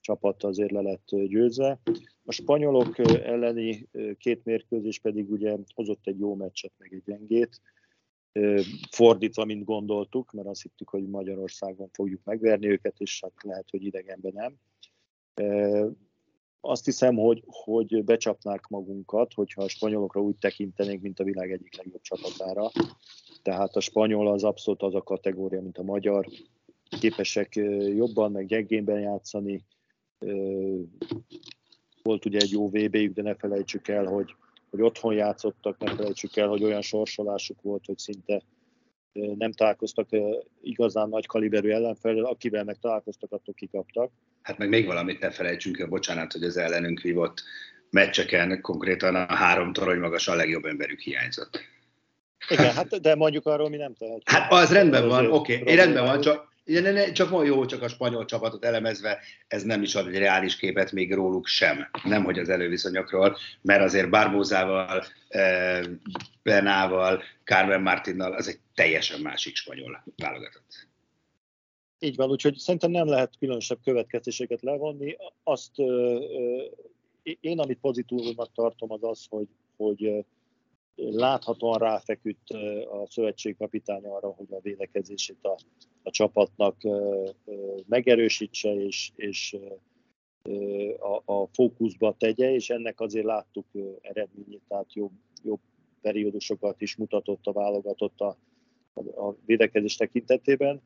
csapat 0.00 0.42
azért 0.42 0.70
le 0.70 0.80
lett 0.80 1.06
győzve. 1.08 1.80
A 2.24 2.32
spanyolok 2.32 2.98
elleni 2.98 3.88
két 4.18 4.44
mérkőzés 4.44 4.98
pedig 4.98 5.30
ugye 5.30 5.56
hozott 5.74 6.06
egy 6.06 6.18
jó 6.18 6.34
meccset, 6.34 6.72
meg 6.78 6.92
egy 6.92 7.02
gyengét, 7.04 7.60
fordítva, 8.90 9.44
mint 9.44 9.64
gondoltuk, 9.64 10.32
mert 10.32 10.48
azt 10.48 10.62
hittük, 10.62 10.88
hogy 10.88 11.08
Magyarországon 11.08 11.88
fogjuk 11.92 12.24
megverni 12.24 12.68
őket, 12.68 12.98
és 12.98 13.20
hát 13.22 13.32
lehet, 13.42 13.70
hogy 13.70 13.84
idegenben 13.84 14.32
nem. 14.34 14.56
Azt 16.64 16.84
hiszem, 16.84 17.16
hogy, 17.16 17.42
hogy 17.46 18.04
becsapnák 18.04 18.66
magunkat, 18.68 19.32
hogyha 19.32 19.62
a 19.62 19.68
spanyolokra 19.68 20.20
úgy 20.20 20.36
tekintenénk, 20.36 21.02
mint 21.02 21.20
a 21.20 21.24
világ 21.24 21.52
egyik 21.52 21.76
legjobb 21.76 22.00
csapatára. 22.00 22.70
Tehát 23.42 23.76
a 23.76 23.80
spanyol 23.80 24.28
az 24.28 24.44
abszolút 24.44 24.82
az 24.82 24.94
a 24.94 25.02
kategória, 25.02 25.60
mint 25.62 25.78
a 25.78 25.82
magyar. 25.82 26.26
Képesek 27.00 27.54
jobban, 27.94 28.32
meg 28.32 28.46
gyengénben 28.46 29.00
játszani. 29.00 29.64
Volt 32.02 32.24
ugye 32.24 32.38
egy 32.38 32.50
jó 32.50 32.68
VB-jük, 32.68 33.14
de 33.14 33.22
ne 33.22 33.34
felejtsük 33.34 33.88
el, 33.88 34.04
hogy 34.04 34.34
hogy 34.72 34.82
otthon 34.82 35.14
játszottak, 35.14 35.78
ne 35.78 35.94
felejtsük 35.94 36.36
el, 36.36 36.48
hogy 36.48 36.64
olyan 36.64 36.82
sorsolásuk 36.82 37.62
volt, 37.62 37.86
hogy 37.86 37.98
szinte 37.98 38.42
nem 39.12 39.52
találkoztak 39.52 40.08
igazán 40.60 41.08
nagy 41.08 41.26
kaliberű 41.26 41.70
ellenfelel, 41.70 42.24
akivel 42.24 42.64
meg 42.64 42.78
találkoztak, 42.78 43.32
attól 43.32 43.54
kikaptak. 43.54 44.10
Hát 44.42 44.58
meg 44.58 44.68
még 44.68 44.86
valamit 44.86 45.20
ne 45.20 45.30
felejtsünk 45.30 45.78
el, 45.78 45.86
bocsánat, 45.86 46.32
hogy 46.32 46.42
az 46.42 46.56
ellenünk 46.56 47.00
vívott 47.00 47.42
meccseken 47.90 48.60
konkrétan 48.60 49.14
a 49.14 49.34
három 49.34 49.72
torony 49.72 49.98
magas 49.98 50.28
a 50.28 50.34
legjobb 50.34 50.64
emberük 50.64 51.00
hiányzott. 51.00 51.60
Igen, 52.48 52.74
hát 52.74 53.00
de 53.00 53.14
mondjuk 53.14 53.46
arról 53.46 53.68
mi 53.68 53.76
nem 53.76 53.94
tehetünk. 53.94 54.30
Hát 54.30 54.52
az 54.52 54.72
rendben 54.72 55.08
van, 55.08 55.30
oké, 55.30 55.60
okay. 55.60 55.74
rendben 55.74 56.04
van, 56.04 56.20
csak 56.20 56.50
ne, 56.64 56.90
ne, 56.90 57.12
csak 57.12 57.30
ma 57.30 57.44
jó, 57.44 57.66
csak 57.66 57.82
a 57.82 57.88
spanyol 57.88 58.24
csapatot 58.24 58.64
elemezve, 58.64 59.20
ez 59.48 59.62
nem 59.62 59.82
is 59.82 59.94
ad 59.94 60.06
egy 60.06 60.18
reális 60.18 60.56
képet 60.56 60.92
még 60.92 61.14
róluk 61.14 61.46
sem, 61.46 61.88
nem 62.02 62.24
hogy 62.24 62.38
az 62.38 62.48
előviszonyokról, 62.48 63.36
mert 63.60 63.82
azért 63.82 64.10
Barbózával, 64.10 65.04
eh, 65.28 65.80
Benával, 66.42 67.22
Carmen 67.44 67.82
Martinnal 67.82 68.32
az 68.32 68.48
egy 68.48 68.58
teljesen 68.74 69.20
másik 69.20 69.56
spanyol 69.56 70.04
válogatott. 70.16 70.90
Így 72.04 72.16
van, 72.16 72.30
úgyhogy 72.30 72.56
szerintem 72.56 72.90
nem 72.90 73.06
lehet 73.06 73.38
különösebb 73.38 73.78
következtéseket 73.84 74.62
levonni. 74.62 75.16
Azt 75.42 75.78
én, 77.40 77.58
amit 77.58 77.78
pozitívumnak 77.80 78.52
tartom, 78.52 78.92
az 78.92 79.04
az, 79.04 79.26
hogy, 79.28 79.48
hogy 79.76 80.24
láthatóan 80.94 81.78
ráfeküdt 81.78 82.50
a 82.90 83.06
szövetségkapitány 83.08 84.04
arra, 84.04 84.28
hogy 84.28 84.46
a 84.50 84.60
védekezését 84.60 85.38
a, 85.42 85.56
a 86.02 86.10
csapatnak 86.10 86.76
megerősítse 87.86 88.74
és, 88.74 89.10
és 89.16 89.56
a, 90.98 91.32
a 91.32 91.48
fókuszba 91.52 92.14
tegye, 92.18 92.52
és 92.52 92.70
ennek 92.70 93.00
azért 93.00 93.26
láttuk 93.26 93.66
eredményét, 94.00 94.62
tehát 94.68 94.94
jobb, 94.94 95.12
jobb 95.42 95.60
periódusokat 96.00 96.80
is 96.80 96.96
mutatott 96.96 97.46
a 97.46 97.52
válogatott 97.52 98.20
a, 98.20 98.36
a 99.16 99.34
védekezés 99.44 99.96
tekintetében. 99.96 100.82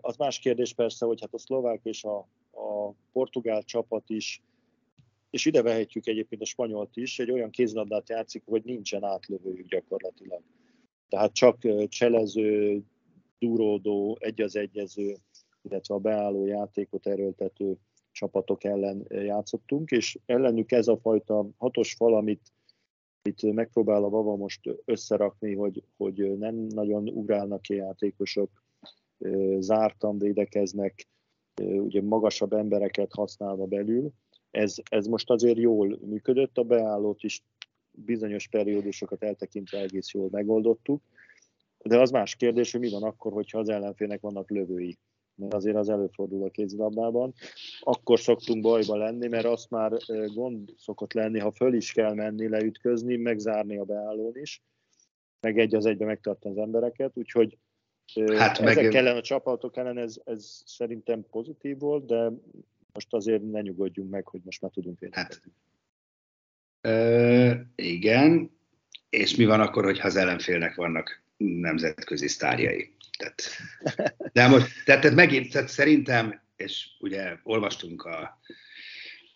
Az 0.00 0.16
más 0.16 0.38
kérdés 0.38 0.74
persze, 0.74 1.06
hogy 1.06 1.20
hát 1.20 1.34
a 1.34 1.38
szlovák 1.38 1.80
és 1.82 2.04
a, 2.04 2.18
a 2.50 2.94
portugál 3.12 3.62
csapat 3.62 4.10
is 4.10 4.42
és 5.32 5.44
ide 5.44 5.62
vehetjük 5.62 6.06
egyébként 6.06 6.42
a 6.42 6.44
spanyolt 6.44 6.96
is, 6.96 7.18
egy 7.18 7.30
olyan 7.30 7.50
kézlabdát 7.50 8.08
játszik, 8.08 8.42
hogy 8.46 8.64
nincsen 8.64 9.04
átlövőjük 9.04 9.68
gyakorlatilag. 9.68 10.42
Tehát 11.08 11.32
csak 11.32 11.88
cselező, 11.88 12.82
duródó, 13.38 14.16
egy 14.20 14.40
az 14.40 14.56
egyező, 14.56 15.16
illetve 15.62 15.94
a 15.94 15.98
beálló 15.98 16.46
játékot 16.46 17.06
erőltető 17.06 17.76
csapatok 18.10 18.64
ellen 18.64 19.06
játszottunk, 19.08 19.90
és 19.90 20.18
ellenük 20.26 20.72
ez 20.72 20.88
a 20.88 20.98
fajta 20.98 21.48
hatos 21.56 21.94
fal, 21.94 22.16
amit 22.16 22.52
itt 23.22 23.42
megpróbál 23.42 24.04
a 24.04 24.08
Vava 24.08 24.36
most 24.36 24.60
összerakni, 24.84 25.54
hogy, 25.54 25.82
hogy 25.96 26.38
nem 26.38 26.54
nagyon 26.54 27.08
ugrálnak 27.08 27.62
ki 27.62 27.74
játékosok, 27.74 28.50
zártan 29.58 30.18
védekeznek, 30.18 31.08
ugye 31.62 32.02
magasabb 32.02 32.52
embereket 32.52 33.12
használva 33.12 33.66
belül, 33.66 34.12
ez, 34.50 34.74
ez 34.90 35.06
most 35.06 35.30
azért 35.30 35.58
jól 35.58 35.98
működött, 36.04 36.58
a 36.58 36.62
beállót 36.62 37.22
is 37.22 37.42
bizonyos 37.90 38.48
periódusokat 38.48 39.22
eltekintve 39.22 39.78
egész 39.78 40.12
jól 40.12 40.28
megoldottuk, 40.30 41.02
de 41.78 42.00
az 42.00 42.10
más 42.10 42.36
kérdés, 42.36 42.72
hogy 42.72 42.80
mi 42.80 42.90
van 42.90 43.02
akkor, 43.02 43.32
hogyha 43.32 43.58
az 43.58 43.68
ellenfélnek 43.68 44.20
vannak 44.20 44.50
lövői. 44.50 44.98
Mert 45.34 45.54
azért 45.54 45.76
az 45.76 45.88
előfordul 45.88 46.44
a 46.44 46.50
kézilabdában. 46.50 47.32
Akkor 47.80 48.20
szoktunk 48.20 48.62
bajba 48.62 48.96
lenni, 48.96 49.28
mert 49.28 49.44
azt 49.44 49.70
már 49.70 49.92
gond 50.34 50.74
szokott 50.76 51.12
lenni, 51.12 51.38
ha 51.38 51.52
föl 51.52 51.74
is 51.74 51.92
kell 51.92 52.14
menni, 52.14 52.48
leütközni, 52.48 53.16
megzárni 53.16 53.76
a 53.76 53.84
beállón 53.84 54.36
is, 54.36 54.62
meg 55.40 55.58
egy 55.58 55.74
az 55.74 55.86
egybe 55.86 56.04
megtartani 56.04 56.58
az 56.58 56.64
embereket, 56.64 57.16
úgyhogy 57.16 57.58
hát 58.36 58.58
ezek 58.58 58.84
meg... 58.84 58.94
ellen 58.94 59.16
a 59.16 59.20
csapatok 59.20 59.76
ellen 59.76 59.98
ez, 59.98 60.16
ez 60.24 60.62
szerintem 60.66 61.26
pozitív 61.30 61.78
volt, 61.78 62.06
de 62.06 62.30
most 62.92 63.14
azért 63.14 63.50
ne 63.50 63.60
nyugodjunk 63.60 64.10
meg, 64.10 64.26
hogy 64.26 64.40
most 64.44 64.60
már 64.60 64.70
tudunk 64.70 64.98
védekezni. 64.98 65.52
Hát, 66.82 66.92
ö, 66.94 67.52
igen, 67.74 68.50
és 69.10 69.36
mi 69.36 69.44
van 69.44 69.60
akkor, 69.60 69.84
hogyha 69.84 70.06
az 70.06 70.16
ellenfélnek 70.16 70.74
vannak 70.74 71.22
nemzetközi 71.36 72.28
sztárjai? 72.28 72.94
Tehát, 73.18 73.42
de 74.32 74.48
most, 74.48 74.84
tehát, 74.84 75.00
tehát 75.00 75.16
megint, 75.16 75.52
tehát 75.52 75.68
szerintem, 75.68 76.42
és 76.56 76.88
ugye 77.00 77.36
olvastunk 77.42 78.04
a, 78.04 78.38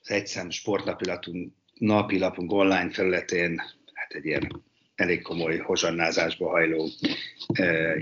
az 0.00 0.10
egyszem 0.10 0.50
sportnapilapunk 0.50 1.52
napilapunk 1.78 2.52
online 2.52 2.90
felületén, 2.90 3.58
hát 3.92 4.12
egy 4.12 4.24
ilyen 4.24 4.64
elég 4.96 5.22
komoly 5.22 5.56
hozsannázásba 5.56 6.48
hajló 6.48 6.88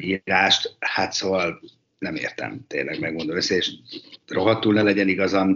írást, 0.00 0.76
hát 0.78 1.12
szóval 1.12 1.60
nem 1.98 2.14
értem, 2.14 2.64
tényleg 2.68 3.00
megmondom 3.00 3.36
össze, 3.36 3.54
és 3.56 3.70
rohadtul 4.26 4.72
ne 4.72 4.82
legyen 4.82 5.08
igazam, 5.08 5.54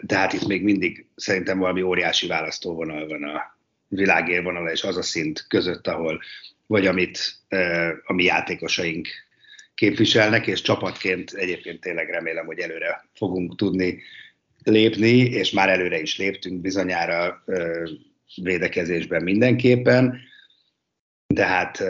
de 0.00 0.16
hát 0.16 0.32
itt 0.32 0.46
még 0.46 0.62
mindig 0.62 1.06
szerintem 1.16 1.58
valami 1.58 1.82
óriási 1.82 2.26
választóvonal 2.26 3.06
van 3.06 3.22
a 3.22 3.58
világérvonal 3.88 4.68
és 4.68 4.84
az 4.84 4.96
a 4.96 5.02
szint 5.02 5.44
között, 5.48 5.86
ahol 5.86 6.20
vagy 6.66 6.86
amit 6.86 7.34
a 8.04 8.12
mi 8.12 8.24
játékosaink 8.24 9.08
képviselnek, 9.74 10.46
és 10.46 10.62
csapatként 10.62 11.32
egyébként 11.32 11.80
tényleg 11.80 12.08
remélem, 12.08 12.46
hogy 12.46 12.58
előre 12.58 13.04
fogunk 13.14 13.56
tudni 13.56 14.02
lépni, 14.62 15.16
és 15.16 15.50
már 15.50 15.68
előre 15.68 16.00
is 16.00 16.18
léptünk 16.18 16.60
bizonyára 16.60 17.44
védekezésben 18.34 19.22
mindenképpen, 19.22 20.20
de 21.26 21.46
hát 21.46 21.82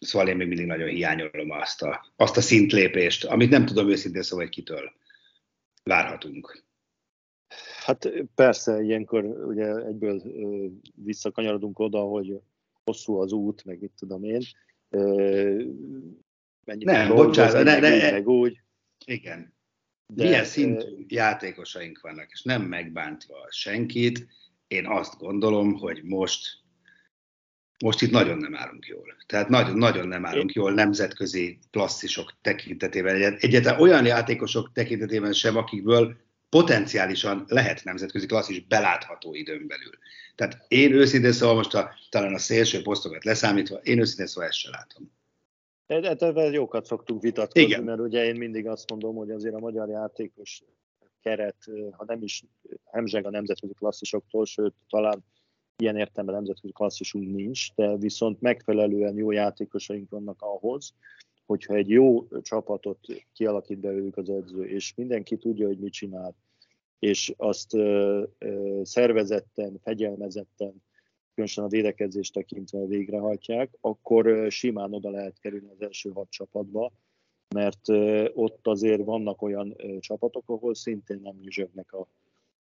Szóval 0.00 0.28
én 0.28 0.36
még 0.36 0.48
mindig 0.48 0.66
nagyon 0.66 0.88
hiányolom 0.88 1.50
azt 1.50 1.82
a, 1.82 2.12
azt 2.16 2.36
a 2.36 2.40
szintlépést, 2.40 3.24
amit 3.24 3.50
nem 3.50 3.66
tudom 3.66 3.90
őszintén 3.90 4.22
szóval, 4.22 4.44
hogy 4.44 4.54
kitől 4.54 4.92
várhatunk. 5.82 6.64
Hát 7.84 8.12
persze, 8.34 8.82
ilyenkor 8.82 9.24
ugye 9.24 9.74
egyből 9.74 10.22
visszakanyarodunk 10.94 11.78
oda, 11.78 12.00
hogy 12.00 12.40
hosszú 12.84 13.16
az 13.16 13.32
út, 13.32 13.64
meg 13.64 13.80
mit 13.80 13.92
tudom 13.98 14.24
én. 14.24 14.42
Mennyit 16.64 16.84
nem, 16.84 17.14
bocsánat, 17.14 17.52
ne, 17.52 17.62
ne, 17.62 17.78
meg, 17.80 18.12
meg 18.12 18.28
úgy. 18.28 18.60
Igen. 19.04 19.54
De, 20.06 20.24
Milyen 20.24 20.44
szintű 20.44 21.04
játékosaink 21.08 22.00
vannak, 22.00 22.30
és 22.30 22.42
nem 22.42 22.62
megbántva 22.62 23.46
senkit, 23.50 24.26
én 24.70 24.86
azt 24.86 25.18
gondolom, 25.18 25.74
hogy 25.74 26.00
most 26.02 26.58
most 27.84 28.02
itt 28.02 28.10
nagyon 28.10 28.38
nem 28.38 28.56
állunk 28.56 28.86
jól. 28.86 29.16
Tehát 29.26 29.48
nagyon, 29.48 29.76
nagyon 29.76 30.08
nem 30.08 30.26
állunk 30.26 30.52
jól 30.52 30.72
nemzetközi 30.72 31.58
klasszisok 31.70 32.32
tekintetében. 32.42 33.36
Egyáltalán 33.38 33.80
olyan 33.80 34.06
játékosok 34.06 34.72
tekintetében 34.72 35.32
sem, 35.32 35.56
akikből 35.56 36.16
potenciálisan 36.48 37.44
lehet 37.48 37.84
nemzetközi 37.84 38.26
klasszis 38.26 38.66
belátható 38.66 39.34
időn 39.34 39.66
belül. 39.66 39.92
Tehát 40.34 40.64
én 40.68 40.92
őszintén 40.92 41.32
szóval 41.32 41.54
most 41.54 41.74
a, 41.74 41.94
talán 42.10 42.34
a 42.34 42.38
szélső 42.38 42.82
posztokat 42.82 43.24
leszámítva, 43.24 43.76
én 43.76 43.98
őszintén 43.98 44.26
szóval 44.26 44.48
ezt 44.48 44.58
sem 44.58 44.72
látom. 44.72 45.12
Ebben 45.86 46.52
jókat 46.52 46.84
szoktunk 46.84 47.22
vitatkozni, 47.22 47.68
Igen. 47.68 47.84
mert 47.84 48.00
ugye 48.00 48.24
én 48.24 48.36
mindig 48.36 48.66
azt 48.66 48.90
mondom, 48.90 49.14
hogy 49.14 49.30
azért 49.30 49.54
a 49.54 49.58
magyar 49.58 49.88
játékos 49.88 50.62
keret, 51.22 51.56
ha 51.90 52.04
nem 52.04 52.22
is 52.22 52.44
hemzseg 52.84 53.26
a 53.26 53.30
nemzetközi 53.30 53.72
klasszisoktól, 53.72 54.44
sőt 54.44 54.74
talán 54.88 55.24
ilyen 55.76 55.96
értelemben 55.96 56.34
nemzetközi 56.34 56.72
klasszisunk 56.72 57.30
nincs, 57.30 57.74
de 57.74 57.96
viszont 57.96 58.40
megfelelően 58.40 59.16
jó 59.16 59.30
játékosaink 59.30 60.10
vannak 60.10 60.42
ahhoz, 60.42 60.94
hogyha 61.46 61.74
egy 61.74 61.88
jó 61.88 62.28
csapatot 62.42 62.98
kialakít 63.32 63.78
belőlük 63.78 64.16
az 64.16 64.30
edző, 64.30 64.64
és 64.64 64.94
mindenki 64.96 65.36
tudja, 65.36 65.66
hogy 65.66 65.78
mit 65.78 65.92
csinál, 65.92 66.34
és 66.98 67.34
azt 67.36 67.74
ö, 67.74 68.22
ö, 68.38 68.80
szervezetten, 68.84 69.78
fegyelmezetten, 69.82 70.82
különösen 71.34 71.64
a 71.64 71.68
védekezést 71.68 72.32
tekintve 72.32 72.86
végrehajtják, 72.86 73.70
akkor 73.80 74.46
simán 74.50 74.92
oda 74.92 75.10
lehet 75.10 75.38
kerülni 75.40 75.70
az 75.70 75.82
első 75.82 76.10
hat 76.10 76.30
csapatba, 76.30 76.92
mert 77.54 77.88
ott 78.34 78.66
azért 78.66 79.04
vannak 79.04 79.42
olyan 79.42 79.76
csapatok, 80.00 80.48
ahol 80.48 80.74
szintén 80.74 81.20
nem 81.22 81.36
nyüzsögnek 81.40 81.92
a, 81.92 82.08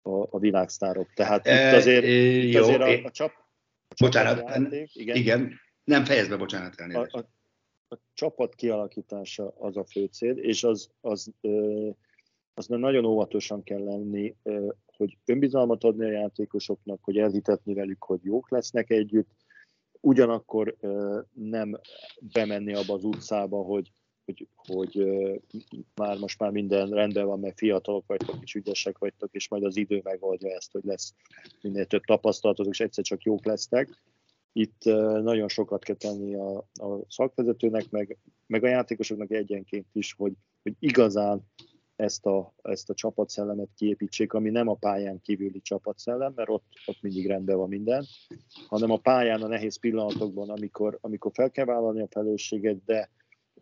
a, 0.03 0.27
a 0.31 0.39
világsztárok. 0.39 1.13
Tehát 1.15 1.47
e, 1.47 1.69
itt 1.69 1.77
azért, 1.77 2.05
e, 2.05 2.09
itt 2.09 2.53
jó, 2.53 2.63
azért 2.63 2.81
a, 2.81 3.07
a, 3.07 3.11
csap, 3.11 3.31
a 3.89 3.95
bocsánat, 3.99 4.49
játék, 4.49 4.95
igen, 4.95 5.17
igen, 5.17 5.53
nem 5.85 6.05
fejezd 6.05 6.31
be, 6.31 6.37
bocsánat, 6.37 6.81
elnézést. 6.81 7.15
A, 7.15 7.19
a, 7.19 7.29
a 7.95 7.99
csapat 8.15 8.55
kialakítása 8.55 9.55
az 9.59 9.77
a 9.77 9.85
fő 9.85 10.05
cél, 10.05 10.37
és 10.37 10.65
az, 10.65 10.91
az, 11.01 11.33
az 12.55 12.67
nagyon 12.67 13.05
óvatosan 13.05 13.63
kell 13.63 13.85
lenni, 13.85 14.35
hogy 14.97 15.17
önbizalmat 15.25 15.85
adni 15.85 16.05
a 16.05 16.11
játékosoknak, 16.11 16.99
hogy 17.03 17.19
elhitetni 17.19 17.75
velük, 17.75 18.05
hogy 18.05 18.21
jók 18.23 18.51
lesznek 18.51 18.91
együtt, 18.91 19.31
ugyanakkor 20.01 20.77
nem 21.33 21.81
bemenni 22.33 22.75
abba 22.75 22.95
az 22.95 23.05
utcába, 23.05 23.63
hogy, 23.63 23.93
hogy, 24.29 24.49
hogy 24.57 25.11
már 25.95 26.19
most 26.19 26.39
már 26.39 26.51
minden 26.51 26.89
rendben 26.91 27.27
van, 27.27 27.41
mert 27.41 27.59
fiatalok 27.59 28.07
vagytok, 28.07 28.37
és 28.43 28.55
ügyesek 28.55 28.99
vagytok, 28.99 29.29
és 29.33 29.49
majd 29.49 29.65
az 29.65 29.77
idő 29.77 30.01
megoldja 30.05 30.51
ezt, 30.51 30.73
hogy 30.73 30.85
lesz 30.85 31.15
minél 31.61 31.87
több 31.87 32.03
tapasztalatotok, 32.05 32.73
és 32.73 32.81
egyszer 32.81 33.05
csak 33.05 33.23
jók 33.23 33.45
lesztek. 33.45 34.03
Itt 34.53 34.85
nagyon 35.23 35.49
sokat 35.49 35.85
kell 35.85 35.97
tenni 35.97 36.35
a, 36.35 36.57
a 36.59 37.01
szakvezetőnek, 37.09 37.91
meg, 37.91 38.19
meg 38.47 38.65
a 38.65 38.69
játékosoknak 38.69 39.31
egyenként 39.31 39.87
is, 39.93 40.13
hogy, 40.13 40.33
hogy 40.63 40.75
igazán 40.79 41.43
ezt 41.97 42.27
a, 42.27 42.55
ezt 42.63 42.91
a 42.91 42.95
csapatszellemet 42.95 43.69
kiépítsék, 43.77 44.33
ami 44.33 44.51
nem 44.51 44.69
a 44.69 44.75
pályán 44.75 45.21
kívüli 45.21 45.61
csapatszellem, 45.61 46.33
mert 46.35 46.49
ott, 46.49 46.65
ott 46.87 46.99
mindig 47.01 47.27
rendben 47.27 47.57
van 47.57 47.69
minden, 47.69 48.05
hanem 48.67 48.91
a 48.91 48.97
pályán 48.97 49.43
a 49.43 49.47
nehéz 49.47 49.79
pillanatokban, 49.79 50.51
amikor, 50.51 50.99
amikor 51.01 51.31
fel 51.35 51.51
kell 51.51 51.65
vállalni 51.65 52.01
a 52.01 52.09
felelősséget, 52.11 52.85
de 52.85 53.11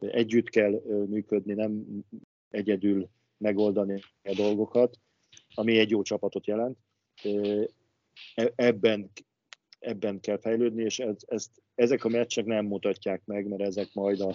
együtt 0.00 0.48
kell 0.48 0.82
működni, 1.08 1.54
nem 1.54 1.84
egyedül 2.50 3.08
megoldani 3.38 4.00
a 4.22 4.34
dolgokat, 4.34 4.98
ami 5.54 5.78
egy 5.78 5.90
jó 5.90 6.02
csapatot 6.02 6.46
jelent. 6.46 6.78
E, 8.34 8.52
ebben 8.54 9.10
ebben 9.78 10.20
kell 10.20 10.38
fejlődni, 10.38 10.82
és 10.82 10.98
ez, 10.98 11.16
ezt, 11.26 11.50
ezek 11.74 12.04
a 12.04 12.08
meccsek 12.08 12.44
nem 12.44 12.66
mutatják 12.66 13.22
meg, 13.24 13.46
mert 13.46 13.62
ezek 13.62 13.88
majd 13.92 14.20
a 14.20 14.34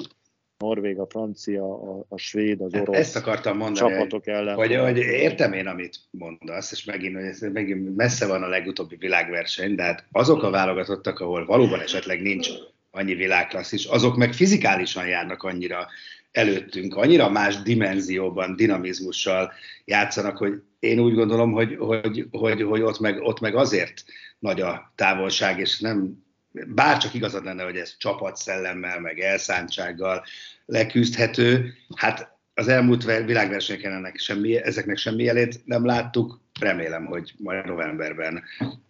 norvég, 0.58 1.00
a 1.00 1.06
francia, 1.10 1.64
a, 1.64 2.06
a 2.08 2.18
svéd, 2.18 2.62
az 2.62 2.74
hát 2.74 2.82
orosz 2.82 2.98
Ezt 2.98 3.16
akartam 3.16 3.58
mondani, 3.58 3.92
csapatok 3.92 4.28
ellen. 4.28 4.56
Hogy, 4.56 4.76
hogy 4.76 4.98
értem 4.98 5.54
én, 5.54 5.68
amit 5.68 6.00
mondasz, 6.10 6.72
és 6.72 6.84
megint, 6.86 7.16
hogy 7.16 7.24
ez 7.24 7.40
megint 7.40 7.96
messze 7.96 8.28
van 8.28 8.44
a 8.44 8.48
legutóbbi 8.48 8.96
világverseny, 8.96 9.76
de 9.76 9.84
hát 9.84 10.06
azok 10.12 10.44
a 10.44 10.50
válogatottak, 10.50 11.20
ahol 11.20 11.46
valóban 11.46 11.80
esetleg 11.80 12.22
nincs 12.22 12.50
annyi 12.92 13.14
világklasszis, 13.14 13.86
azok 13.86 14.16
meg 14.16 14.34
fizikálisan 14.34 15.08
járnak 15.08 15.44
annyira 15.44 15.88
előttünk, 16.32 16.96
annyira 16.96 17.30
más 17.30 17.62
dimenzióban, 17.62 18.56
dinamizmussal 18.56 19.54
játszanak, 19.86 20.38
hogy 20.38 20.62
én 20.80 21.00
úgy 21.00 21.14
gondolom, 21.14 21.52
hogy, 21.52 21.76
hogy, 21.80 22.28
hogy, 22.32 22.62
hogy 22.62 22.82
ott, 22.82 23.00
meg, 23.00 23.22
ott 23.22 23.40
meg 23.40 23.56
azért 23.56 24.04
nagy 24.40 24.62
a 24.62 24.92
távolság, 24.96 25.60
és 25.60 25.80
nem, 25.80 26.24
bárcsak 26.52 27.14
igazad 27.14 27.44
lenne, 27.44 27.64
hogy 27.64 27.76
ez 27.76 27.98
csapatszellemmel, 27.98 29.00
meg 29.00 29.20
elszántsággal 29.20 30.24
leküzdhető, 30.66 31.74
hát 31.96 32.38
az 32.54 32.68
elmúlt 32.68 33.04
világversenyeken 33.04 33.94
ennek 33.94 34.18
semmi, 34.18 34.56
ezeknek 34.56 34.98
semmi 34.98 35.24
jelét 35.24 35.62
nem 35.66 35.86
láttuk, 35.86 36.40
remélem, 36.62 37.06
hogy 37.06 37.34
majd 37.38 37.66
novemberben 37.66 38.44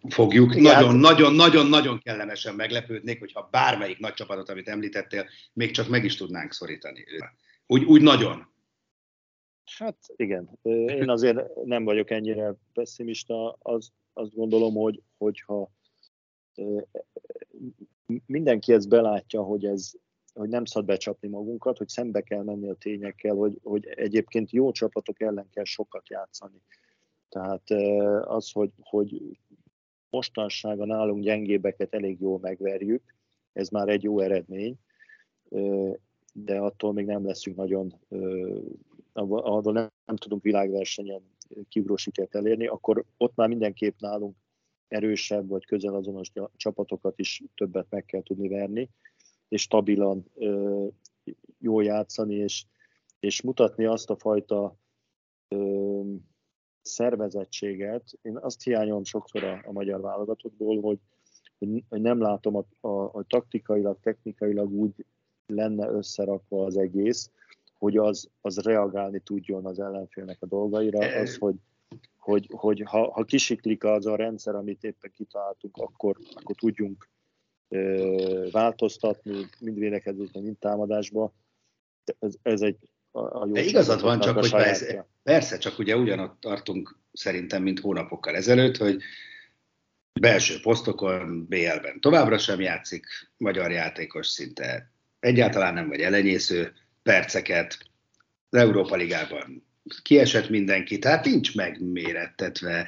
fogjuk. 0.10 0.56
Nagyon-nagyon-nagyon-nagyon 0.56 2.00
kellemesen 2.00 2.56
meglepődnék, 2.56 3.20
hogyha 3.20 3.48
bármelyik 3.52 4.00
nagy 4.00 4.14
csapatot, 4.14 4.50
amit 4.50 4.68
említettél, 4.68 5.26
még 5.54 5.72
csak 5.72 5.90
meg 5.90 6.04
is 6.04 6.16
tudnánk 6.16 6.52
szorítani. 6.52 7.06
Úgy, 7.68 7.84
úgy 7.84 8.02
nagyon. 8.02 8.50
Hát 9.78 9.98
igen, 10.16 10.60
én 10.88 11.10
azért 11.10 11.56
nem 11.64 11.84
vagyok 11.84 12.10
ennyire 12.10 12.56
pessimista, 12.74 13.58
az, 13.60 13.92
azt 14.14 14.36
gondolom, 14.36 14.74
hogy, 14.74 15.02
hogyha 15.18 15.72
mindenki 18.26 18.74
ezt 18.74 18.90
belátja, 18.90 19.42
hogy 19.42 19.66
ez 19.66 19.92
hogy 20.34 20.50
nem 20.50 20.66
szabad 20.66 20.88
becsapni 20.88 21.28
magunkat, 21.28 21.78
hogy 21.78 21.88
szembe 21.88 22.22
kell 22.22 22.44
menni 22.44 22.70
a 22.70 22.74
tényekkel, 22.74 23.36
hogy, 23.36 23.60
hogy 23.64 23.86
egyébként 23.86 24.52
jó 24.52 24.72
csapatok 24.72 25.22
ellen 25.22 25.50
kell 25.50 25.64
sokat 25.64 26.10
játszani. 26.10 26.62
Tehát 27.32 27.70
az, 28.26 28.52
hogy, 28.52 28.72
hogy 28.82 29.40
mostansága 30.10 30.86
nálunk 30.86 31.24
gyengébeket 31.24 31.94
elég 31.94 32.20
jól 32.20 32.40
megverjük, 32.40 33.04
ez 33.54 33.70
már 33.70 33.90
egy 33.90 34.04
jó 34.04 34.20
eredmény, 34.20 34.76
de 36.34 36.60
attól 36.60 36.94
még 36.94 37.06
nem 37.06 37.26
leszünk 37.26 37.56
nagyon, 37.56 37.94
ahol 39.14 39.72
nem, 39.72 40.16
tudunk 40.16 40.44
világversenyen 40.44 41.22
kiugró 41.70 41.96
sikert 41.96 42.36
elérni, 42.36 42.68
akkor 42.68 43.06
ott 43.18 43.36
már 43.36 43.48
mindenképp 43.48 44.00
nálunk 44.00 44.36
erősebb 44.88 45.48
vagy 45.48 45.66
közel 45.66 45.96
azonos 45.96 46.32
csapatokat 46.56 47.20
is 47.20 47.44
többet 47.56 47.88
meg 47.90 48.06
kell 48.06 48.24
tudni 48.24 48.48
verni, 48.48 48.90
és 49.48 49.62
stabilan 49.62 50.26
jól 51.60 51.84
játszani, 51.84 52.36
és, 52.36 52.66
és 53.20 53.42
mutatni 53.42 53.86
azt 53.86 54.10
a 54.10 54.16
fajta 54.16 54.76
szervezettséget. 56.82 58.04
Én 58.22 58.38
azt 58.38 58.64
hiányolom 58.64 59.04
sokszor 59.04 59.44
a, 59.44 59.62
a 59.66 59.72
magyar 59.72 60.02
válogatottból, 60.02 60.82
hogy, 60.82 61.00
hogy 61.90 62.02
nem 62.02 62.22
látom, 62.22 62.56
a, 62.56 62.88
a, 62.88 63.04
a 63.04 63.24
taktikailag, 63.28 63.98
technikailag 64.02 64.72
úgy 64.72 65.06
lenne 65.46 65.90
összerakva 65.90 66.66
az 66.66 66.78
egész, 66.78 67.32
hogy 67.78 67.98
az, 67.98 68.30
az 68.42 68.58
reagálni 68.58 69.20
tudjon 69.20 69.66
az 69.66 69.80
ellenfélnek 69.80 70.38
a 70.42 70.46
dolgaira, 70.46 71.20
az, 71.20 71.38
hogy, 71.38 71.56
hogy, 72.18 72.48
hogy 72.52 72.82
ha, 72.86 73.12
ha 73.12 73.24
kisiklik 73.24 73.84
az 73.84 74.06
a 74.06 74.16
rendszer, 74.16 74.56
amit 74.56 74.84
éppen 74.84 75.12
kitaláltunk, 75.12 75.78
akkor, 75.78 76.18
akkor 76.34 76.56
tudjunk 76.56 77.10
ö, 77.68 78.48
változtatni, 78.52 79.46
mind 79.60 79.78
védekezésben, 79.78 80.44
mind 80.44 80.58
támadásban. 80.58 81.32
Ez, 82.20 82.36
ez 82.42 82.62
egy 82.62 82.91
a, 83.12 83.48
jó 83.48 83.56
igazad 83.56 84.02
van, 84.02 84.20
csak 84.20 84.38
hogy 84.38 84.52
persze, 84.52 85.08
persze, 85.24 85.58
csak 85.58 85.80
ugye 85.80 85.98
ugyanott 85.98 86.40
tartunk 86.40 86.98
szerintem, 87.14 87.64
mint 87.64 87.80
hónapokkal 87.80 88.36
ezelőtt, 88.36 88.78
hogy 88.78 89.02
belső 90.20 90.60
posztokon, 90.62 91.46
BL-ben 91.50 92.00
továbbra 92.00 92.38
sem 92.38 92.62
játszik 92.62 93.06
magyar 93.38 93.72
játékos 93.72 94.28
szinte. 94.28 94.92
Egyáltalán 95.20 95.74
nem 95.74 95.88
vagy 95.88 96.02
elenyésző 96.02 96.74
perceket, 97.04 97.78
az 98.50 98.60
Európa 98.60 98.96
Ligában 98.96 99.66
kiesett 100.02 100.50
mindenki, 100.50 101.00
tehát 101.00 101.26
nincs 101.26 101.56
megmérettetve 101.56 102.88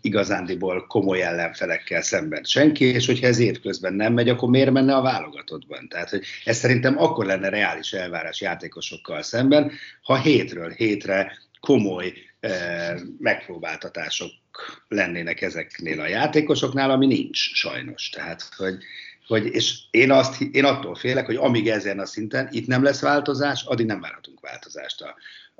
igazándiból 0.00 0.86
komoly 0.86 1.22
ellenfelekkel 1.22 2.02
szemben 2.02 2.44
senki, 2.44 2.84
és 2.84 3.06
hogyha 3.06 3.26
ez 3.26 3.38
évközben 3.38 3.94
nem 3.94 4.12
megy, 4.12 4.28
akkor 4.28 4.48
miért 4.48 4.70
menne 4.70 4.94
a 4.94 5.02
válogatottban? 5.02 5.88
Tehát, 5.88 6.10
hogy 6.10 6.24
ez 6.44 6.56
szerintem 6.56 6.98
akkor 6.98 7.26
lenne 7.26 7.48
reális 7.48 7.92
elvárás 7.92 8.40
játékosokkal 8.40 9.22
szemben, 9.22 9.72
ha 10.02 10.16
hétről 10.20 10.70
hétre 10.70 11.38
komoly 11.60 12.12
ö, 12.40 12.50
megpróbáltatások 13.18 14.30
lennének 14.88 15.40
ezeknél 15.40 16.00
a 16.00 16.06
játékosoknál, 16.06 16.90
ami 16.90 17.06
nincs 17.06 17.38
sajnos. 17.38 18.08
Tehát, 18.10 18.48
hogy, 18.56 18.76
hogy 19.26 19.46
és 19.46 19.78
én, 19.90 20.10
azt, 20.10 20.40
én 20.40 20.64
attól 20.64 20.94
félek, 20.94 21.26
hogy 21.26 21.36
amíg 21.36 21.68
ezen 21.68 21.98
a 21.98 22.06
szinten 22.06 22.48
itt 22.50 22.66
nem 22.66 22.82
lesz 22.82 23.00
változás, 23.00 23.64
addig 23.64 23.86
nem 23.86 24.00
várhatunk 24.00 24.40
változást 24.40 25.02
a, 25.02 25.14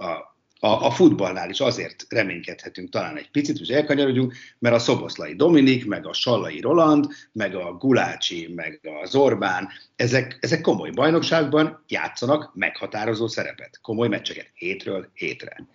a 0.04 0.36
a, 0.60 0.66
a 0.66 0.90
futballnál 0.90 1.50
is 1.50 1.60
azért 1.60 2.06
reménykedhetünk 2.08 2.88
talán 2.90 3.16
egy 3.16 3.30
picit, 3.30 3.58
hogy 3.58 3.70
elkanyarodjunk, 3.70 4.34
mert 4.58 4.74
a 4.74 4.78
Szoboszlai 4.78 5.34
Dominik, 5.34 5.86
meg 5.86 6.06
a 6.06 6.12
Sallai 6.12 6.60
Roland, 6.60 7.06
meg 7.32 7.54
a 7.54 7.72
Gulácsi, 7.72 8.52
meg 8.54 8.80
a 9.02 9.06
Zorbán, 9.06 9.68
ezek, 9.96 10.38
ezek 10.40 10.60
komoly 10.60 10.90
bajnokságban 10.90 11.84
játszanak 11.88 12.50
meghatározó 12.54 13.26
szerepet, 13.26 13.78
komoly 13.82 14.08
meccseket 14.08 14.50
hétről 14.54 15.10
hétre. 15.14 15.66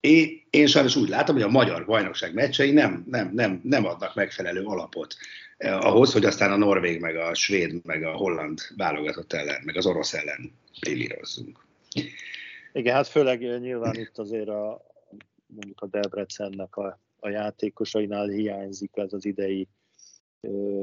Én, 0.00 0.42
én 0.50 0.66
sajnos 0.66 0.96
úgy 0.96 1.08
látom, 1.08 1.34
hogy 1.34 1.44
a 1.44 1.48
magyar 1.48 1.84
bajnokság 1.84 2.34
meccsei 2.34 2.70
nem, 2.70 3.04
nem, 3.10 3.30
nem, 3.34 3.60
nem 3.62 3.86
adnak 3.86 4.14
megfelelő 4.14 4.62
alapot 4.62 5.16
eh, 5.56 5.86
ahhoz, 5.86 6.12
hogy 6.12 6.24
aztán 6.24 6.52
a 6.52 6.56
norvég, 6.56 7.00
meg 7.00 7.16
a 7.16 7.34
svéd, 7.34 7.84
meg 7.84 8.02
a 8.02 8.12
holland 8.12 8.60
válogatott 8.76 9.32
ellen, 9.32 9.60
meg 9.64 9.76
az 9.76 9.86
orosz 9.86 10.12
ellen 10.12 10.52
brillírozzunk. 10.80 11.58
Igen, 12.76 12.94
hát 12.94 13.06
főleg 13.06 13.60
nyilván 13.60 13.94
itt 13.94 14.18
azért 14.18 14.48
a, 14.48 14.82
mondjuk 15.46 15.80
a 15.80 15.86
Debrecennek 15.86 16.76
a, 16.76 16.98
a 17.20 17.28
játékosainál 17.28 18.26
hiányzik 18.28 18.96
ez 18.96 19.12
az 19.12 19.24
idei 19.24 19.68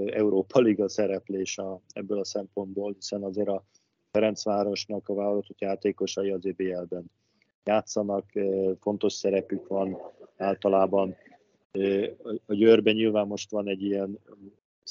Európa 0.06 0.60
Liga 0.60 0.89
szereplés 0.89 1.58
a, 1.58 1.82
ebből 1.93 2.19
a 2.19 2.25
szempontból, 2.25 2.93
hiszen 2.93 3.23
azért 3.23 3.47
a 3.47 3.63
Ferencvárosnak 4.12 5.10
a 5.10 5.13
válogatott 5.13 5.60
játékosai 5.60 6.30
az 6.30 6.45
EBL-ben 6.45 7.12
játszanak, 7.63 8.25
fontos 8.80 9.13
szerepük 9.13 9.67
van 9.67 9.97
általában. 10.38 11.15
A 12.45 12.54
Győrben 12.54 12.95
nyilván 12.95 13.27
most 13.27 13.51
van 13.51 13.67
egy 13.67 13.82
ilyen 13.82 14.19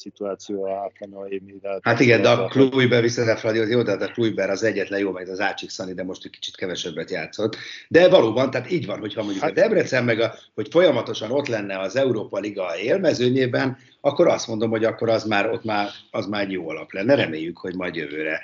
szituáció 0.01 0.65
a 0.65 0.75
Áplanai, 0.75 1.43
mivel... 1.45 1.81
Hát 1.83 2.01
igen, 2.01 2.23
de 2.23 2.29
a 2.29 2.49
Kluiber 2.49 3.03
viszont 3.03 3.45
az 3.45 3.69
jó, 3.69 3.83
tehát 3.83 4.03
a 4.03 4.11
Kluiber 4.11 4.51
az 4.51 4.63
egyetlen 4.63 5.01
jó, 5.01 5.11
meg 5.11 5.29
az 5.29 5.41
Ácsik 5.41 5.71
Szani, 5.71 5.93
de 5.93 6.05
most 6.05 6.25
egy 6.25 6.31
kicsit 6.31 6.57
kevesebbet 6.57 7.11
játszott. 7.11 7.57
De 7.89 8.09
valóban, 8.09 8.51
tehát 8.51 8.71
így 8.71 8.87
van, 8.87 8.99
hogyha 8.99 9.23
mondjuk 9.23 9.43
hát, 9.43 9.51
a 9.51 9.55
Debrecen 9.55 10.05
meg 10.05 10.21
a, 10.21 10.35
hogy 10.55 10.69
folyamatosan 10.71 11.31
ott 11.31 11.49
lenne 11.49 11.79
az 11.79 11.97
Európa 11.97 12.39
Liga 12.39 12.79
élmezőnyében, 12.79 13.79
akkor 14.01 14.29
azt 14.29 14.49
mondom, 14.49 14.71
hogy 14.71 14.85
akkor 14.85 15.09
az 15.09 15.25
már 15.25 15.51
ott 15.51 15.65
már, 15.65 15.89
az 16.11 16.27
már 16.27 16.43
egy 16.43 16.53
jó 16.53 16.69
alap 16.69 16.93
lenne. 16.93 17.15
Reméljük, 17.15 17.59
hogy 17.59 17.75
majd 17.75 17.95
jövőre. 17.95 18.43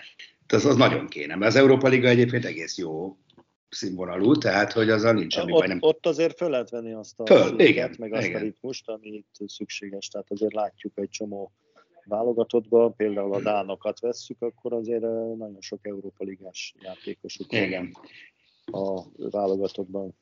Az, 0.49 0.65
az 0.65 0.77
nagyon 0.77 1.07
kéne, 1.07 1.37
mert 1.37 1.51
az 1.55 1.61
Európa 1.61 1.89
Liga 1.89 2.09
egyébként 2.09 2.45
egész 2.45 2.79
jó 2.79 3.17
színvonalú, 3.77 4.35
tehát 4.35 4.73
hogy 4.73 4.91
azzal 4.91 5.13
nincs 5.13 5.33
semmi 5.33 5.53
ott, 5.53 5.59
baj. 5.59 5.69
Nem... 5.69 5.79
Ott 5.81 6.07
azért 6.07 6.37
föl 6.37 6.51
lehet 6.51 6.71
venni 6.71 6.93
azt 6.93 7.21
a 7.21 7.27
föl, 7.27 7.61
igen, 7.61 7.95
meg 7.99 8.13
azt 8.13 8.27
igen. 8.27 8.41
a 8.41 8.45
ritmust, 8.45 8.89
ami 8.89 9.09
itt 9.09 9.49
szükséges. 9.49 10.09
Tehát 10.09 10.31
azért 10.31 10.53
látjuk 10.53 10.99
egy 10.99 11.09
csomó 11.09 11.53
válogatottban, 12.05 12.97
például 12.97 13.35
a 13.35 13.41
Dánokat 13.41 14.01
vesszük, 14.01 14.43
akkor 14.43 14.73
azért 14.73 15.01
nagyon 15.37 15.61
sok 15.61 15.87
Európa 15.87 16.25
Ligás 16.25 16.75
játékosuk 16.83 17.53
igen. 17.53 17.97
a 18.65 19.03
válogatottban. 19.17 20.15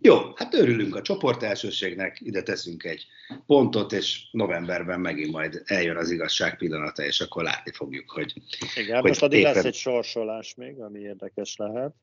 Jó, 0.00 0.16
hát 0.34 0.54
örülünk 0.54 0.94
a 0.94 1.02
csoport 1.02 1.42
elsőségnek, 1.42 2.20
ide 2.20 2.42
teszünk 2.42 2.84
egy 2.84 3.06
pontot, 3.46 3.92
és 3.92 4.28
novemberben 4.30 5.00
megint 5.00 5.32
majd 5.32 5.62
eljön 5.64 5.96
az 5.96 6.10
igazság 6.10 6.56
pillanata, 6.56 7.04
és 7.04 7.20
akkor 7.20 7.42
látni 7.42 7.72
fogjuk, 7.72 8.10
hogy... 8.10 8.32
Igen, 8.76 9.00
hogy 9.00 9.08
most 9.08 9.22
addig 9.22 9.38
éppen... 9.38 9.54
lesz 9.54 9.64
egy 9.64 9.74
sorsolás 9.74 10.54
még, 10.54 10.80
ami 10.80 11.00
érdekes 11.00 11.56
lehet. 11.56 11.94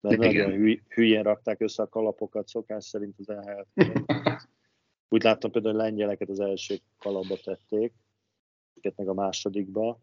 Mert 0.00 0.22
Igen. 0.22 0.34
nagyon 0.34 0.58
hüly, 0.58 0.82
hülyén 0.88 1.22
rakták 1.22 1.60
össze 1.60 1.82
a 1.82 1.88
kalapokat 1.88 2.48
szokás 2.48 2.84
szerint 2.84 3.18
az 3.18 3.28
elhelyet. 3.28 3.66
Úgy 5.08 5.22
láttam 5.22 5.50
például, 5.50 5.74
hogy 5.74 5.82
lengyeleket 5.82 6.28
az 6.28 6.40
első 6.40 6.78
kalapba 6.98 7.36
tették, 7.36 7.92
őket 8.74 8.96
meg 8.96 9.08
a 9.08 9.14
másodikba, 9.14 10.00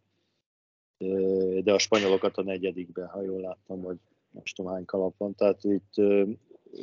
de 1.64 1.74
a 1.74 1.80
spanyolokat 1.80 2.38
a 2.38 2.44
negyedikbe, 2.44 3.06
ha 3.06 3.22
jól 3.22 3.42
láttam, 3.42 3.82
hogy 3.82 3.98
most 4.30 4.56
tudom 4.56 4.72
hány 4.72 4.86
kalap 4.86 5.18
van. 5.18 5.36
Tehát 5.36 5.64
itt 5.64 5.94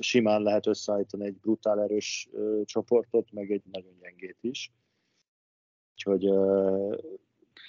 simán 0.01 0.43
lehet 0.43 0.67
összeállítani 0.67 1.25
egy 1.25 1.37
brutál 1.37 1.83
erős 1.83 2.29
csoportot, 2.65 3.33
meg 3.33 3.51
egy 3.51 3.63
nagyon 3.73 3.97
gyengét 4.01 4.39
is. 4.41 4.73
Úgyhogy 5.93 6.25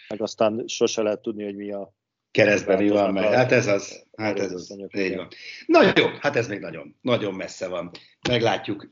meg 0.10 0.22
aztán 0.22 0.68
sose 0.68 1.02
lehet 1.02 1.22
tudni, 1.22 1.44
hogy 1.44 1.56
mi 1.56 1.72
a 1.72 1.94
keresztben 2.36 2.84
mi 2.84 2.90
van 2.90 3.14
meg. 3.14 3.34
Hát 3.34 3.52
ez 3.52 3.68
az. 3.68 4.06
Hát 4.18 4.40
ez 4.40 4.52
az. 4.52 4.76
Így 4.98 5.16
van. 5.16 5.28
Na 5.66 5.92
jó, 5.96 6.08
hát 6.20 6.36
ez 6.36 6.48
még 6.48 6.60
nagyon, 6.60 6.96
nagyon 7.02 7.34
messze 7.34 7.68
van. 7.68 7.92
Meglátjuk, 8.30 8.92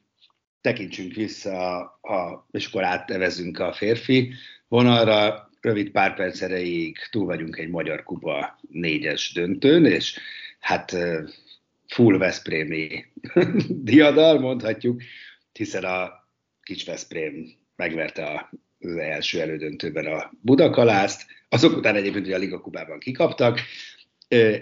tekintsünk 0.61 1.13
vissza, 1.13 1.79
a, 1.79 2.13
a, 2.13 2.47
és 2.51 2.65
akkor 2.65 2.83
átnevezünk 2.83 3.59
a 3.59 3.73
férfi 3.73 4.33
vonalra. 4.67 5.49
Rövid 5.61 5.89
pár 5.89 6.15
perc 6.15 6.41
erejéig 6.41 6.97
túl 7.11 7.25
vagyunk 7.25 7.57
egy 7.57 7.69
Magyar 7.69 8.03
Kupa 8.03 8.59
négyes 8.69 9.31
döntőn, 9.33 9.85
és 9.85 10.19
hát 10.59 10.95
full 11.87 12.17
Veszprémi 12.17 13.05
diadal 13.89 14.39
mondhatjuk, 14.39 15.01
hiszen 15.53 15.83
a 15.83 16.27
kis 16.61 16.83
Veszprém 16.83 17.45
megverte 17.75 18.49
az 18.79 18.95
első 18.95 19.41
elődöntőben 19.41 20.05
a 20.05 20.31
Budakalászt, 20.41 21.25
azok 21.53 21.77
után 21.77 21.95
egyébként 21.95 22.25
ugye 22.25 22.35
a 22.35 22.39
Liga 22.39 22.61
Kupában 22.61 22.99
kikaptak, 22.99 23.59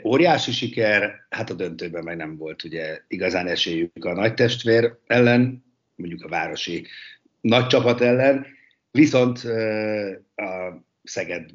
óriási 0.03 0.51
siker, 0.51 1.25
hát 1.29 1.49
a 1.49 1.53
döntőben 1.53 2.03
meg 2.03 2.17
nem 2.17 2.37
volt 2.37 2.63
ugye 2.63 2.99
igazán 3.07 3.47
esélyük 3.47 4.05
a 4.05 4.13
nagy 4.13 4.33
testvér 4.33 4.97
ellen, 5.07 5.65
mondjuk 5.95 6.23
a 6.23 6.29
városi 6.29 6.87
nagy 7.41 7.67
csapat 7.67 8.01
ellen, 8.01 8.45
viszont 8.91 9.37
a 10.35 10.83
Szeged 11.03 11.49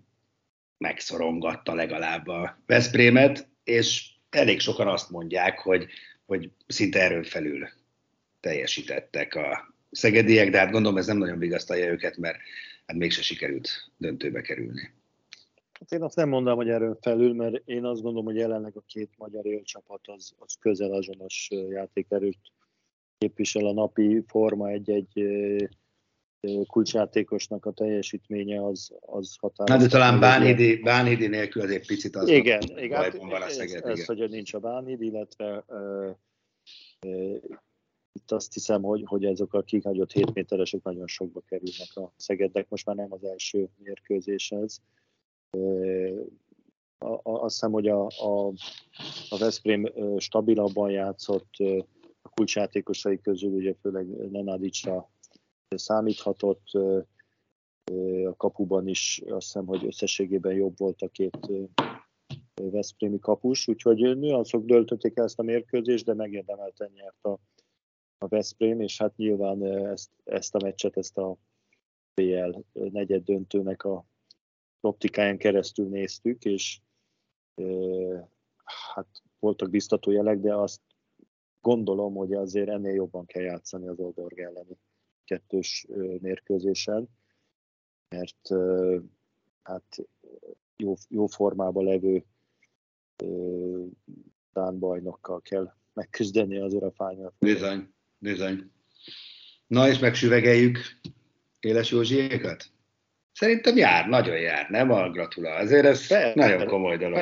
megszorongatta 0.78 1.74
legalább 1.74 2.26
a 2.26 2.58
Veszprémet, 2.66 3.48
és 3.64 4.08
elég 4.30 4.60
sokan 4.60 4.88
azt 4.88 5.10
mondják, 5.10 5.58
hogy, 5.58 5.86
hogy 6.26 6.50
szinte 6.66 7.00
erőn 7.00 7.24
felül 7.24 7.68
teljesítettek 8.40 9.34
a 9.34 9.74
szegediek, 9.90 10.50
de 10.50 10.58
hát 10.58 10.70
gondolom 10.70 10.98
ez 10.98 11.06
nem 11.06 11.18
nagyon 11.18 11.38
vigasztalja 11.38 11.90
őket, 11.90 12.16
mert 12.16 12.38
hát 12.86 12.96
mégse 12.96 13.22
sikerült 13.22 13.90
döntőbe 13.96 14.40
kerülni. 14.40 14.95
Hát 15.78 15.92
én 15.92 16.02
azt 16.02 16.16
nem 16.16 16.28
mondanám, 16.28 16.56
hogy 16.56 16.68
erről 16.68 16.98
felül, 17.00 17.34
mert 17.34 17.62
én 17.64 17.84
azt 17.84 18.02
gondolom, 18.02 18.24
hogy 18.24 18.36
jelenleg 18.36 18.76
a 18.76 18.82
két 18.86 19.10
magyar 19.16 19.46
élcsapat 19.46 20.00
az, 20.04 20.32
az 20.38 20.54
közel 20.60 20.92
azonos 20.92 21.48
játékerőt 21.68 22.38
képvisel 23.18 23.66
a 23.66 23.72
napi 23.72 24.24
forma 24.26 24.68
egy-egy 24.68 25.26
kulcsjátékosnak 26.66 27.66
a 27.66 27.72
teljesítménye 27.72 28.64
az, 28.64 28.92
az 29.00 29.36
határozó. 29.40 29.76
Na, 29.76 29.82
de 29.82 29.88
talán 29.88 30.20
Bánhidi, 30.20 30.76
Bánhidi 30.76 31.26
nélkül 31.26 31.62
azért 31.62 31.86
picit 31.86 32.16
az 32.16 32.28
igen, 32.28 32.62
igen, 32.76 33.02
hát 33.02 33.10
bajban 33.10 33.28
van 33.28 33.42
a 33.42 33.44
ez, 33.44 33.54
Szeged. 33.54 33.84
ez, 33.84 33.98
igen. 33.98 34.16
hogy 34.16 34.30
nincs 34.30 34.54
a 34.54 34.58
Bánhid, 34.58 35.02
illetve 35.02 35.64
ö, 35.68 36.10
ö, 37.00 37.36
itt 38.12 38.30
azt 38.30 38.52
hiszem, 38.52 38.82
hogy, 38.82 39.02
hogy 39.06 39.24
ezek 39.24 39.52
a 39.52 39.62
kihagyott 39.62 40.12
7 40.12 40.34
méteresek 40.34 40.82
nagyon 40.82 41.06
sokba 41.06 41.40
kerülnek 41.40 41.90
a 41.94 42.12
Szegednek, 42.16 42.68
most 42.68 42.86
már 42.86 42.96
nem 42.96 43.12
az 43.12 43.24
első 43.24 43.68
mérkőzés 43.78 44.50
ez. 44.50 44.78
Azt 47.22 47.54
hiszem, 47.54 47.72
hogy 47.72 47.88
a, 47.88 48.06
a, 48.06 48.52
a 49.28 49.38
Veszprém 49.38 49.92
stabilabban 50.18 50.90
játszott, 50.90 51.50
a 52.22 52.28
kulcsjátékosai 52.28 53.20
közül 53.20 53.50
ugye 53.50 53.74
főleg 53.80 54.06
Nenadicsra 54.30 55.10
számíthatott, 55.68 56.64
a 58.24 58.36
kapuban 58.36 58.88
is 58.88 59.22
azt 59.26 59.44
hiszem, 59.44 59.66
hogy 59.66 59.86
összességében 59.86 60.52
jobb 60.52 60.78
volt 60.78 61.02
a 61.02 61.08
két 61.08 61.38
Veszprémi 62.62 63.18
kapus, 63.18 63.68
úgyhogy 63.68 63.98
nüanszok 63.98 64.64
döltötték 64.64 65.16
ezt 65.16 65.38
a 65.38 65.42
mérkőzést, 65.42 66.04
de 66.04 66.14
megérdemelten 66.14 66.90
nyert 66.94 67.24
a, 67.24 67.38
a 68.18 68.28
Veszprém, 68.28 68.80
és 68.80 68.98
hát 68.98 69.16
nyilván 69.16 69.64
ezt, 69.64 70.10
ezt 70.24 70.54
a 70.54 70.58
meccset, 70.62 70.96
ezt 70.96 71.18
a 71.18 71.36
BL 72.14 72.58
negyed 72.72 73.24
döntőnek 73.24 73.84
a 73.84 74.04
optikáján 74.80 75.38
keresztül 75.38 75.88
néztük, 75.88 76.44
és 76.44 76.80
hát 78.94 79.22
voltak 79.38 79.70
biztató 79.70 80.10
jelek, 80.10 80.38
de 80.38 80.54
azt 80.54 80.80
gondolom, 81.60 82.14
hogy 82.14 82.32
azért 82.32 82.68
ennél 82.68 82.94
jobban 82.94 83.26
kell 83.26 83.42
játszani 83.42 83.88
az 83.88 83.98
Oldorg 83.98 84.38
elleni 84.38 84.78
kettős 85.24 85.86
mérkőzésen, 86.20 87.08
mert 88.08 88.48
hát 89.62 89.96
jó, 90.76 90.94
jó 91.08 91.26
formában 91.26 91.84
levő 91.84 92.24
Dán 94.52 94.78
bajnokkal 94.78 95.42
kell 95.42 95.72
megküzdeni 95.92 96.58
azért 96.58 96.82
a 96.82 96.90
Final 96.90 97.34
Bizony, 97.38 97.94
bizony. 98.18 98.70
Na 99.66 99.88
és 99.88 99.98
megsüvegeljük 99.98 100.78
Éles 101.60 101.90
Józsiékat? 101.90 102.70
Szerintem 103.36 103.76
jár, 103.76 104.08
nagyon 104.08 104.38
jár, 104.38 104.70
nem 104.70 104.90
a 104.90 105.10
gratulál. 105.10 105.60
Azért 105.60 105.84
ez 105.84 106.06
Persze. 106.06 106.32
nagyon 106.34 106.66
komoly 106.66 106.96
dolog. 106.96 107.18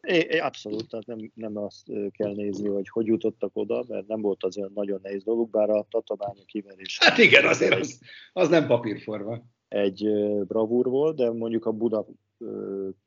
É, 0.00 0.16
é, 0.16 0.38
abszolút, 0.38 0.88
tehát 0.88 1.06
nem, 1.06 1.30
nem 1.34 1.56
azt 1.56 1.86
kell 2.10 2.34
nézni, 2.34 2.68
hogy 2.68 2.88
hogy 2.88 3.06
jutottak 3.06 3.50
oda, 3.52 3.84
mert 3.88 4.06
nem 4.06 4.20
volt 4.20 4.44
az 4.44 4.58
olyan 4.58 4.70
nagyon 4.74 5.00
nehéz 5.02 5.24
dolog, 5.24 5.50
bár 5.50 5.70
a 5.70 5.86
tatabánya 5.90 6.44
kiverés 6.46 6.98
Hát 7.00 7.18
igen, 7.18 7.46
azért 7.46 7.74
az, 7.74 8.00
az 8.32 8.48
nem 8.48 8.66
papírforma. 8.66 9.42
egy 9.68 10.08
bravúr 10.46 10.86
volt, 10.86 11.16
de 11.16 11.30
mondjuk 11.30 11.66
a 11.66 11.72
Buda 11.72 12.06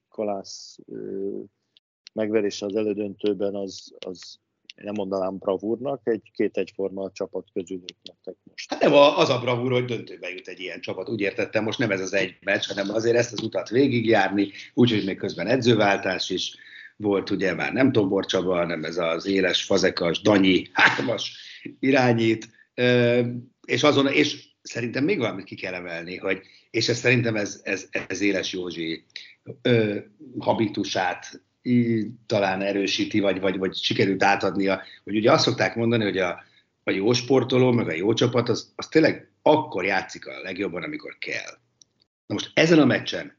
Kalász 0.10 0.78
megverése 2.14 2.66
az 2.66 2.76
elődöntőben 2.76 3.56
az, 3.56 3.94
az 4.06 4.40
nem 4.76 4.94
mondanám 4.94 5.38
bravúrnak, 5.38 6.02
egy 6.04 6.32
két 6.34 6.58
egyforma 6.58 7.12
csapat 7.12 7.48
közül 7.54 7.78
ők 7.78 7.98
lettek 8.04 8.36
most. 8.44 8.70
Hát 8.70 8.82
nem 8.82 8.94
az 8.94 9.30
a 9.30 9.40
bravúr, 9.40 9.72
hogy 9.72 9.86
döntőbe 9.86 10.30
jut 10.30 10.48
egy 10.48 10.60
ilyen 10.60 10.82
csapat. 10.82 11.10
Úgy 11.10 11.22
értettem, 11.22 11.64
most 11.64 11.80
nem 11.80 11.92
ez 11.92 12.02
az 12.02 12.14
egy 12.14 12.38
meccs, 12.42 12.68
hanem 12.68 12.90
azért 12.90 13.18
ezt 13.18 13.34
az 13.34 13.42
utat 13.42 13.70
végigjárni, 13.70 14.52
úgyhogy 14.74 15.06
még 15.06 15.18
közben 15.18 15.48
edzőváltás 15.48 16.30
is 16.30 16.56
volt, 16.96 17.30
ugye 17.30 17.54
már 17.54 17.74
nem 17.74 17.92
Tobor 17.92 18.26
Csaba, 18.26 18.56
hanem 18.56 18.84
ez 18.84 18.98
az 18.98 19.26
éles, 19.26 19.64
fazekas, 19.64 20.22
Danyi, 20.22 20.68
hármas 20.72 21.38
irányít, 21.80 22.50
és 23.66 23.84
azon, 23.84 24.08
és 24.08 24.48
szerintem 24.62 25.04
még 25.04 25.18
valamit 25.18 25.46
ki 25.46 25.56
kell 25.56 25.74
emelni, 25.74 26.18
hogy, 26.18 26.42
és 26.70 26.90
ez 26.90 26.98
szerintem 26.98 27.36
ez, 27.36 27.62
ez, 27.64 27.88
ez 28.08 28.22
éles 28.22 28.54
Józsi 28.54 29.06
ö, 29.62 29.98
habitusát 30.40 31.44
talán 32.26 32.62
erősíti, 32.62 33.20
vagy, 33.20 33.40
vagy, 33.40 33.58
vagy 33.58 33.76
sikerült 33.76 34.24
átadnia, 34.24 34.82
hogy 35.04 35.16
ugye 35.16 35.32
azt 35.32 35.44
szokták 35.44 35.76
mondani, 35.76 36.04
hogy 36.04 36.18
a, 36.18 36.44
a 36.84 36.92
jó 36.92 37.14
sportoló, 37.14 37.72
meg 37.72 37.88
a 37.88 37.94
jó 37.94 38.14
csapat, 38.14 38.50
az, 38.50 38.74
az 38.76 38.88
tényleg 38.88 39.32
akkor 39.42 39.86
játszik 39.86 40.28
a 40.28 40.42
legjobban, 40.42 40.84
amikor 40.84 41.18
kell. 41.18 41.52
Na 42.26 42.34
most 42.34 42.52
ezen 42.54 42.80
a 42.80 42.86
meccsen 42.86 43.38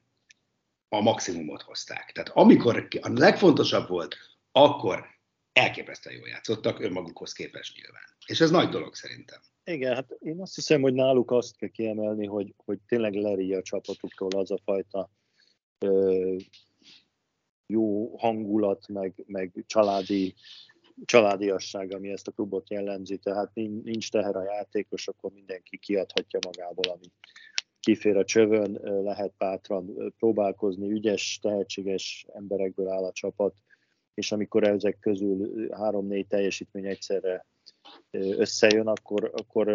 a 0.89 1.01
maximumot 1.01 1.63
hozták. 1.63 2.13
Tehát 2.13 2.31
amikor 2.35 2.89
a 3.01 3.09
legfontosabb 3.09 3.89
volt, 3.89 4.17
akkor 4.53 5.07
elképesztően 5.53 6.17
jól 6.17 6.29
játszottak 6.29 6.81
önmagukhoz 6.81 7.33
képest 7.33 7.77
nyilván. 7.77 8.03
És 8.27 8.41
ez 8.41 8.51
nagy 8.51 8.69
dolog 8.69 8.95
szerintem. 8.95 9.41
Igen, 9.65 9.95
hát 9.95 10.17
én 10.21 10.41
azt 10.41 10.55
hiszem, 10.55 10.81
hogy 10.81 10.95
náluk 10.95 11.31
azt 11.31 11.57
kell 11.57 11.69
kiemelni, 11.69 12.27
hogy, 12.27 12.55
hogy 12.57 12.79
tényleg 12.87 13.15
leri 13.15 13.55
a 13.55 13.63
csapatuktól 13.63 14.31
az 14.31 14.51
a 14.51 14.59
fajta 14.65 15.11
ö, 15.79 16.37
jó 17.67 18.17
hangulat, 18.17 18.89
meg, 18.89 19.25
meg 19.27 19.65
családi, 19.67 20.35
családiasság, 21.05 21.95
ami 21.95 22.11
ezt 22.11 22.29
a 22.29 22.33
klubot 22.33 22.71
jellemzi. 22.71 23.17
Tehát 23.17 23.55
nincs 23.55 24.11
teher 24.11 24.37
a 24.37 24.43
játékos, 24.43 25.09
akkor 25.09 25.33
mindenki 25.33 25.77
kiadhatja 25.77 26.39
magából, 26.47 26.93
ami 26.93 27.07
kifér 27.81 28.17
a 28.17 28.25
csövön, 28.25 28.79
lehet 28.83 29.33
bátran 29.39 30.13
próbálkozni, 30.19 30.91
ügyes, 30.91 31.39
tehetséges 31.43 32.27
emberekből 32.33 32.89
áll 32.89 33.05
a 33.05 33.13
csapat, 33.13 33.55
és 34.15 34.33
amikor 34.33 34.69
ezek 34.69 34.99
közül 35.01 35.69
három-négy 35.71 36.27
teljesítmény 36.27 36.87
egyszerre 36.87 37.47
összejön, 38.11 38.87
akkor, 38.87 39.31
akkor 39.35 39.69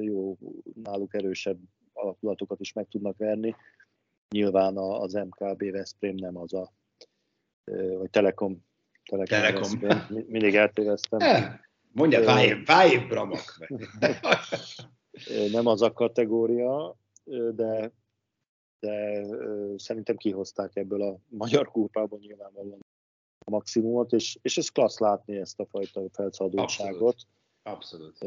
jó, 0.00 0.36
náluk 0.82 1.14
erősebb 1.14 1.58
alakulatokat 1.92 2.60
is 2.60 2.72
meg 2.72 2.88
tudnak 2.88 3.16
verni. 3.16 3.54
Nyilván 4.30 4.76
az 4.76 5.12
MKB 5.12 5.70
Veszprém 5.70 6.14
nem 6.14 6.36
az 6.36 6.54
a, 6.54 6.72
vagy 7.98 8.10
Telekom, 8.10 8.64
Telekom, 9.04 9.38
Telekom. 9.38 9.78
Veszprém, 9.80 10.24
mindig 10.28 10.54
eltéveztem. 10.54 11.18
Mondja, 11.92 12.24
Vájév 12.64 13.08
Bramak. 13.08 13.68
nem 15.52 15.66
az 15.66 15.82
a 15.82 15.92
kategória, 15.92 16.96
de, 17.54 17.92
de 18.80 19.24
szerintem 19.76 20.16
kihozták 20.16 20.76
ebből 20.76 21.02
a 21.02 21.18
magyar 21.28 21.70
kúpában 21.70 22.18
nyilvánvalóan 22.18 22.78
a 23.44 23.50
maximumot, 23.50 24.12
és, 24.12 24.38
és 24.42 24.58
ez 24.58 24.68
klassz 24.68 24.98
látni 24.98 25.36
ezt 25.36 25.60
a 25.60 25.66
fajta 25.66 26.02
felszabadultságot. 26.12 27.16
Abszolút. 27.62 28.18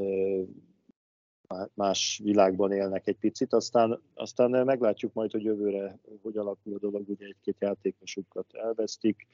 Más 1.73 2.19
világban 2.23 2.71
élnek 2.71 3.07
egy 3.07 3.17
picit, 3.17 3.53
aztán, 3.53 4.01
aztán 4.13 4.49
meglátjuk 4.49 5.13
majd, 5.13 5.31
hogy 5.31 5.43
jövőre 5.43 5.99
hogy 6.21 6.37
alakul 6.37 6.73
a 6.73 6.79
dolog, 6.79 7.09
ugye 7.09 7.25
egy-két 7.25 7.55
játékosukat 7.59 8.53
elvesztik, 8.53 9.27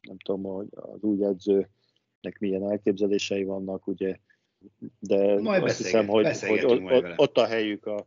nem 0.00 0.18
tudom, 0.24 0.42
hogy 0.42 0.66
az 0.70 1.02
új 1.02 1.24
edzőnek 1.24 2.38
milyen 2.38 2.70
elképzelései 2.70 3.44
vannak, 3.44 3.86
ugye, 3.86 4.18
de 4.98 5.40
majd 5.40 5.62
azt 5.62 5.76
hiszem, 5.76 6.06
hogy, 6.06 6.40
hogy 6.40 6.64
ott, 6.64 7.18
ott 7.18 7.36
a 7.36 7.46
helyük 7.46 7.86
a, 7.86 8.06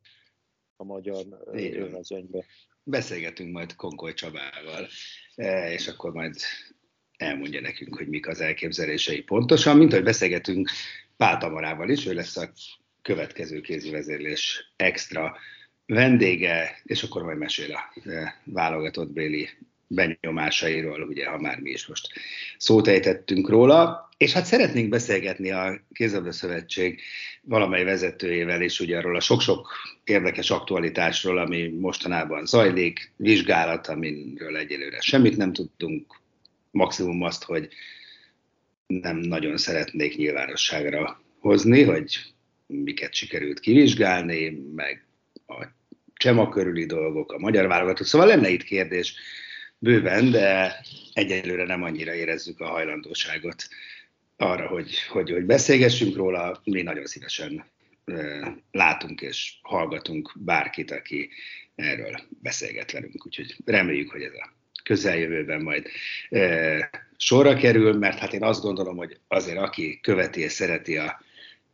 a 0.75 0.83
magyar 0.83 1.25
élmezőnyben 1.53 2.43
beszélgetünk 2.85 3.51
majd 3.51 3.75
Konkoly 3.75 4.13
Csabával, 4.13 4.87
és 5.69 5.87
akkor 5.87 6.13
majd 6.13 6.35
elmondja 7.17 7.61
nekünk, 7.61 7.97
hogy 7.97 8.07
mik 8.07 8.27
az 8.27 8.41
elképzelései 8.41 9.21
pontosan, 9.21 9.77
mint 9.77 9.93
hogy 9.93 10.03
beszélgetünk 10.03 10.69
Pál 11.17 11.37
Tamarával 11.37 11.89
is, 11.89 12.05
ő 12.05 12.13
lesz 12.13 12.37
a 12.37 12.51
következő 13.01 13.61
kézi 13.61 13.89
vezérlés 13.89 14.73
extra 14.75 15.37
vendége, 15.85 16.81
és 16.83 17.03
akkor 17.03 17.23
majd 17.23 17.37
mesél 17.37 17.73
a 17.73 18.09
e, 18.09 18.41
válogatott 18.43 19.11
Béli 19.11 19.49
benyomásairól, 19.87 21.01
ugye, 21.01 21.29
ha 21.29 21.39
már 21.39 21.59
mi 21.59 21.69
is 21.69 21.87
most 21.87 22.07
szót 22.57 22.87
ejtettünk 22.87 23.49
róla. 23.49 24.09
És 24.17 24.33
hát 24.33 24.45
szeretnénk 24.45 24.89
beszélgetni 24.89 25.51
a 25.51 25.79
Kézabda 25.93 26.31
Szövetség 26.31 27.01
valamely 27.41 27.83
vezetőjével 27.83 28.61
is 28.61 28.79
ugye 28.79 28.97
arról 28.97 29.15
a 29.15 29.19
sok-sok 29.19 29.71
érdekes 30.03 30.51
aktualitásról, 30.51 31.37
ami 31.37 31.67
mostanában 31.67 32.45
zajlik, 32.45 33.11
vizsgálat, 33.15 33.87
amiről 33.87 34.57
egyelőre 34.57 35.01
semmit 35.01 35.37
nem 35.37 35.53
tudtunk, 35.53 36.23
maximum 36.75 37.21
azt, 37.21 37.43
hogy 37.43 37.67
nem 38.87 39.17
nagyon 39.17 39.57
szeretnék 39.57 40.17
nyilvánosságra 40.17 41.21
hozni, 41.39 41.83
hogy 41.83 42.17
miket 42.67 43.13
sikerült 43.13 43.59
kivizsgálni, 43.59 44.49
meg 44.75 45.05
a 45.47 45.65
csema 46.13 46.49
körüli 46.49 46.85
dolgok, 46.85 47.31
a 47.31 47.37
magyar 47.37 47.67
válogatott. 47.67 48.07
Szóval 48.07 48.27
lenne 48.27 48.49
itt 48.49 48.63
kérdés 48.63 49.15
bőven, 49.77 50.31
de 50.31 50.75
egyelőre 51.13 51.65
nem 51.65 51.83
annyira 51.83 52.13
érezzük 52.13 52.59
a 52.59 52.67
hajlandóságot 52.67 53.67
arra, 54.37 54.67
hogy, 54.67 54.99
hogy, 55.09 55.31
hogy 55.31 55.45
beszélgessünk 55.45 56.15
róla. 56.15 56.61
Mi 56.63 56.81
nagyon 56.81 57.05
szívesen 57.05 57.65
látunk 58.71 59.21
és 59.21 59.53
hallgatunk 59.61 60.31
bárkit, 60.39 60.91
aki 60.91 61.29
erről 61.75 62.19
beszélget 62.41 62.91
velünk. 62.91 63.25
Úgyhogy 63.25 63.55
reméljük, 63.65 64.11
hogy 64.11 64.21
ez 64.21 64.33
a 64.33 64.53
közeljövőben 64.85 65.61
majd 65.61 65.87
e, 66.29 66.89
sorra 67.17 67.55
kerül, 67.55 67.93
mert 67.93 68.19
hát 68.19 68.33
én 68.33 68.43
azt 68.43 68.61
gondolom, 68.61 68.97
hogy 68.97 69.19
azért 69.27 69.57
aki 69.57 69.99
követi 70.01 70.41
és 70.41 70.51
szereti 70.51 70.97
a 70.97 71.21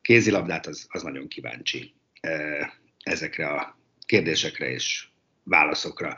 kézilabdát, 0.01 0.67
az, 0.67 0.85
az 0.89 1.03
nagyon 1.03 1.27
kíváncsi 1.27 1.93
e, 2.21 2.31
ezekre 3.03 3.47
a 3.47 3.77
kérdésekre 4.05 4.69
és 4.69 5.07
válaszokra. 5.43 6.17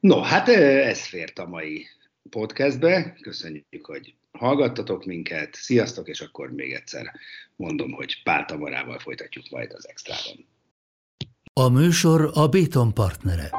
No, 0.00 0.20
hát 0.20 0.48
ez 0.48 1.06
fért 1.06 1.38
a 1.38 1.46
mai 1.46 1.86
podcastbe. 2.30 3.16
Köszönjük, 3.20 3.86
hogy 3.86 4.14
hallgattatok 4.32 5.04
minket. 5.04 5.54
Sziasztok, 5.54 6.08
és 6.08 6.20
akkor 6.20 6.52
még 6.52 6.72
egyszer 6.72 7.12
mondom, 7.56 7.92
hogy 7.92 8.22
Pál 8.22 8.44
Tamarával 8.44 8.98
folytatjuk 8.98 9.44
majd 9.50 9.72
az 9.72 9.88
extrában. 9.88 10.46
A 11.52 11.68
műsor 11.68 12.30
a 12.34 12.48
Béton 12.48 12.94
partnere. 12.94 13.50